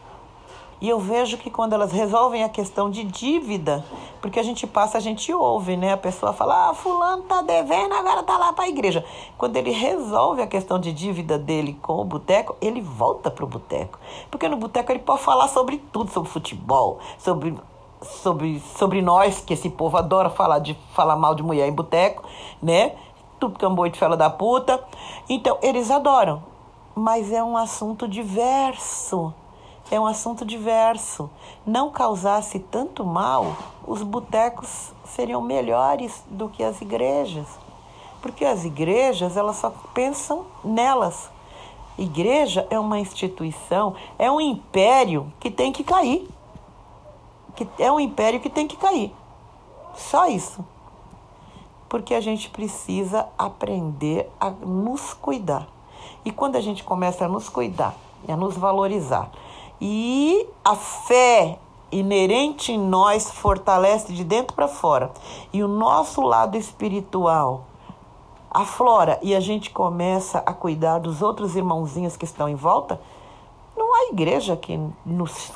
E 0.82 0.88
eu 0.88 0.98
vejo 0.98 1.38
que 1.38 1.48
quando 1.48 1.74
elas 1.74 1.92
resolvem 1.92 2.42
a 2.42 2.48
questão 2.48 2.90
de 2.90 3.04
dívida, 3.04 3.84
porque 4.20 4.40
a 4.40 4.42
gente 4.42 4.66
passa, 4.66 4.98
a 4.98 5.00
gente 5.00 5.32
ouve, 5.32 5.76
né? 5.76 5.92
A 5.92 5.96
pessoa 5.96 6.32
fala, 6.32 6.70
ah, 6.70 6.74
fulano 6.74 7.22
tá 7.22 7.40
devendo, 7.40 7.94
agora 7.94 8.24
tá 8.24 8.36
lá 8.36 8.52
para 8.52 8.64
a 8.64 8.68
igreja. 8.68 9.04
Quando 9.38 9.56
ele 9.56 9.70
resolve 9.70 10.42
a 10.42 10.46
questão 10.48 10.80
de 10.80 10.92
dívida 10.92 11.38
dele 11.38 11.78
com 11.80 12.00
o 12.00 12.04
boteco, 12.04 12.56
ele 12.60 12.80
volta 12.80 13.30
pro 13.30 13.46
boteco. 13.46 13.96
Porque 14.28 14.48
no 14.48 14.56
boteco 14.56 14.90
ele 14.90 14.98
pode 14.98 15.22
falar 15.22 15.46
sobre 15.46 15.78
tudo, 15.92 16.10
sobre 16.10 16.28
futebol, 16.28 16.98
sobre 17.16 17.56
sobre, 18.02 18.58
sobre 18.76 19.00
nós, 19.00 19.38
que 19.38 19.54
esse 19.54 19.70
povo 19.70 19.96
adora 19.96 20.30
falar 20.30 20.58
de 20.58 20.76
falar 20.94 21.14
mal 21.14 21.36
de 21.36 21.44
mulher 21.44 21.68
em 21.68 21.72
boteco, 21.72 22.24
né? 22.60 22.96
Tudo 23.38 23.64
é 23.64 23.68
boi 23.68 23.88
de 23.88 24.00
fela 24.00 24.16
da 24.16 24.28
puta. 24.28 24.82
Então, 25.28 25.58
eles 25.62 25.92
adoram. 25.92 26.42
Mas 26.92 27.32
é 27.32 27.40
um 27.40 27.56
assunto 27.56 28.08
diverso 28.08 29.32
é 29.90 30.00
um 30.00 30.06
assunto 30.06 30.44
diverso. 30.44 31.30
Não 31.66 31.90
causasse 31.90 32.58
tanto 32.58 33.04
mal, 33.04 33.56
os 33.86 34.02
botecos 34.02 34.92
seriam 35.04 35.42
melhores 35.42 36.24
do 36.28 36.48
que 36.48 36.62
as 36.62 36.80
igrejas. 36.80 37.46
Porque 38.20 38.44
as 38.44 38.64
igrejas, 38.64 39.36
elas 39.36 39.56
só 39.56 39.72
pensam 39.92 40.46
nelas. 40.64 41.30
Igreja 41.98 42.66
é 42.70 42.78
uma 42.78 42.98
instituição, 42.98 43.94
é 44.18 44.30
um 44.30 44.40
império 44.40 45.32
que 45.38 45.50
tem 45.50 45.72
que 45.72 45.84
cair. 45.84 46.28
Que 47.54 47.68
é 47.78 47.90
um 47.92 48.00
império 48.00 48.40
que 48.40 48.48
tem 48.48 48.66
que 48.66 48.76
cair. 48.76 49.12
Só 49.94 50.26
isso. 50.26 50.64
Porque 51.88 52.14
a 52.14 52.20
gente 52.20 52.48
precisa 52.48 53.28
aprender 53.36 54.30
a 54.40 54.48
nos 54.50 55.12
cuidar. 55.12 55.68
E 56.24 56.30
quando 56.30 56.56
a 56.56 56.60
gente 56.60 56.82
começa 56.82 57.26
a 57.26 57.28
nos 57.28 57.48
cuidar, 57.48 57.94
a 58.26 58.36
nos 58.36 58.56
valorizar, 58.56 59.30
e 59.84 60.48
a 60.64 60.76
fé 60.76 61.58
inerente 61.90 62.70
em 62.70 62.78
nós 62.78 63.28
fortalece 63.32 64.12
de 64.12 64.22
dentro 64.22 64.54
para 64.54 64.68
fora. 64.68 65.10
E 65.52 65.60
o 65.60 65.66
nosso 65.66 66.20
lado 66.20 66.56
espiritual 66.56 67.64
aflora 68.48 69.18
e 69.22 69.34
a 69.34 69.40
gente 69.40 69.70
começa 69.70 70.38
a 70.46 70.52
cuidar 70.52 71.00
dos 71.00 71.20
outros 71.20 71.56
irmãozinhos 71.56 72.16
que 72.16 72.24
estão 72.24 72.48
em 72.48 72.54
volta. 72.54 73.00
Não 73.76 73.92
há 73.92 74.12
igreja 74.12 74.56
que 74.56 74.78
nos, 75.04 75.52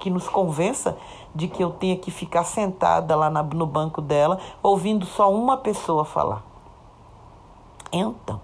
que 0.00 0.10
nos 0.10 0.28
convença 0.28 0.98
de 1.32 1.46
que 1.46 1.62
eu 1.62 1.70
tenha 1.70 1.96
que 1.96 2.10
ficar 2.10 2.42
sentada 2.42 3.14
lá 3.14 3.30
na, 3.30 3.44
no 3.44 3.66
banco 3.66 4.02
dela 4.02 4.40
ouvindo 4.60 5.06
só 5.06 5.32
uma 5.32 5.56
pessoa 5.56 6.04
falar. 6.04 6.42
Então, 7.92 8.40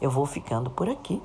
eu 0.00 0.10
vou 0.10 0.26
ficando 0.26 0.70
por 0.70 0.88
aqui 0.88 1.22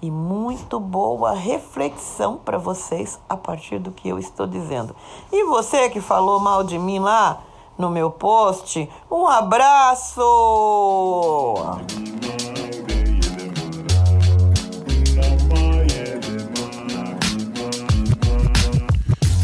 e 0.00 0.10
muito 0.10 0.78
boa 0.78 1.32
reflexão 1.32 2.36
para 2.36 2.58
vocês 2.58 3.18
a 3.28 3.36
partir 3.36 3.78
do 3.78 3.90
que 3.90 4.08
eu 4.08 4.18
estou 4.18 4.46
dizendo. 4.46 4.94
E 5.32 5.44
você 5.44 5.88
que 5.88 6.00
falou 6.00 6.40
mal 6.40 6.64
de 6.64 6.78
mim 6.78 6.98
lá 6.98 7.42
no 7.76 7.90
meu 7.90 8.10
post, 8.10 8.88
um 9.10 9.26
abraço! 9.26 10.20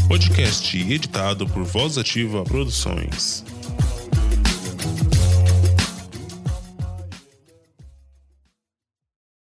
Podcast 0.07 0.77
editado 0.77 1.47
por 1.47 1.63
Voz 1.63 1.97
Ativa 1.97 2.43
Produções. 2.43 3.43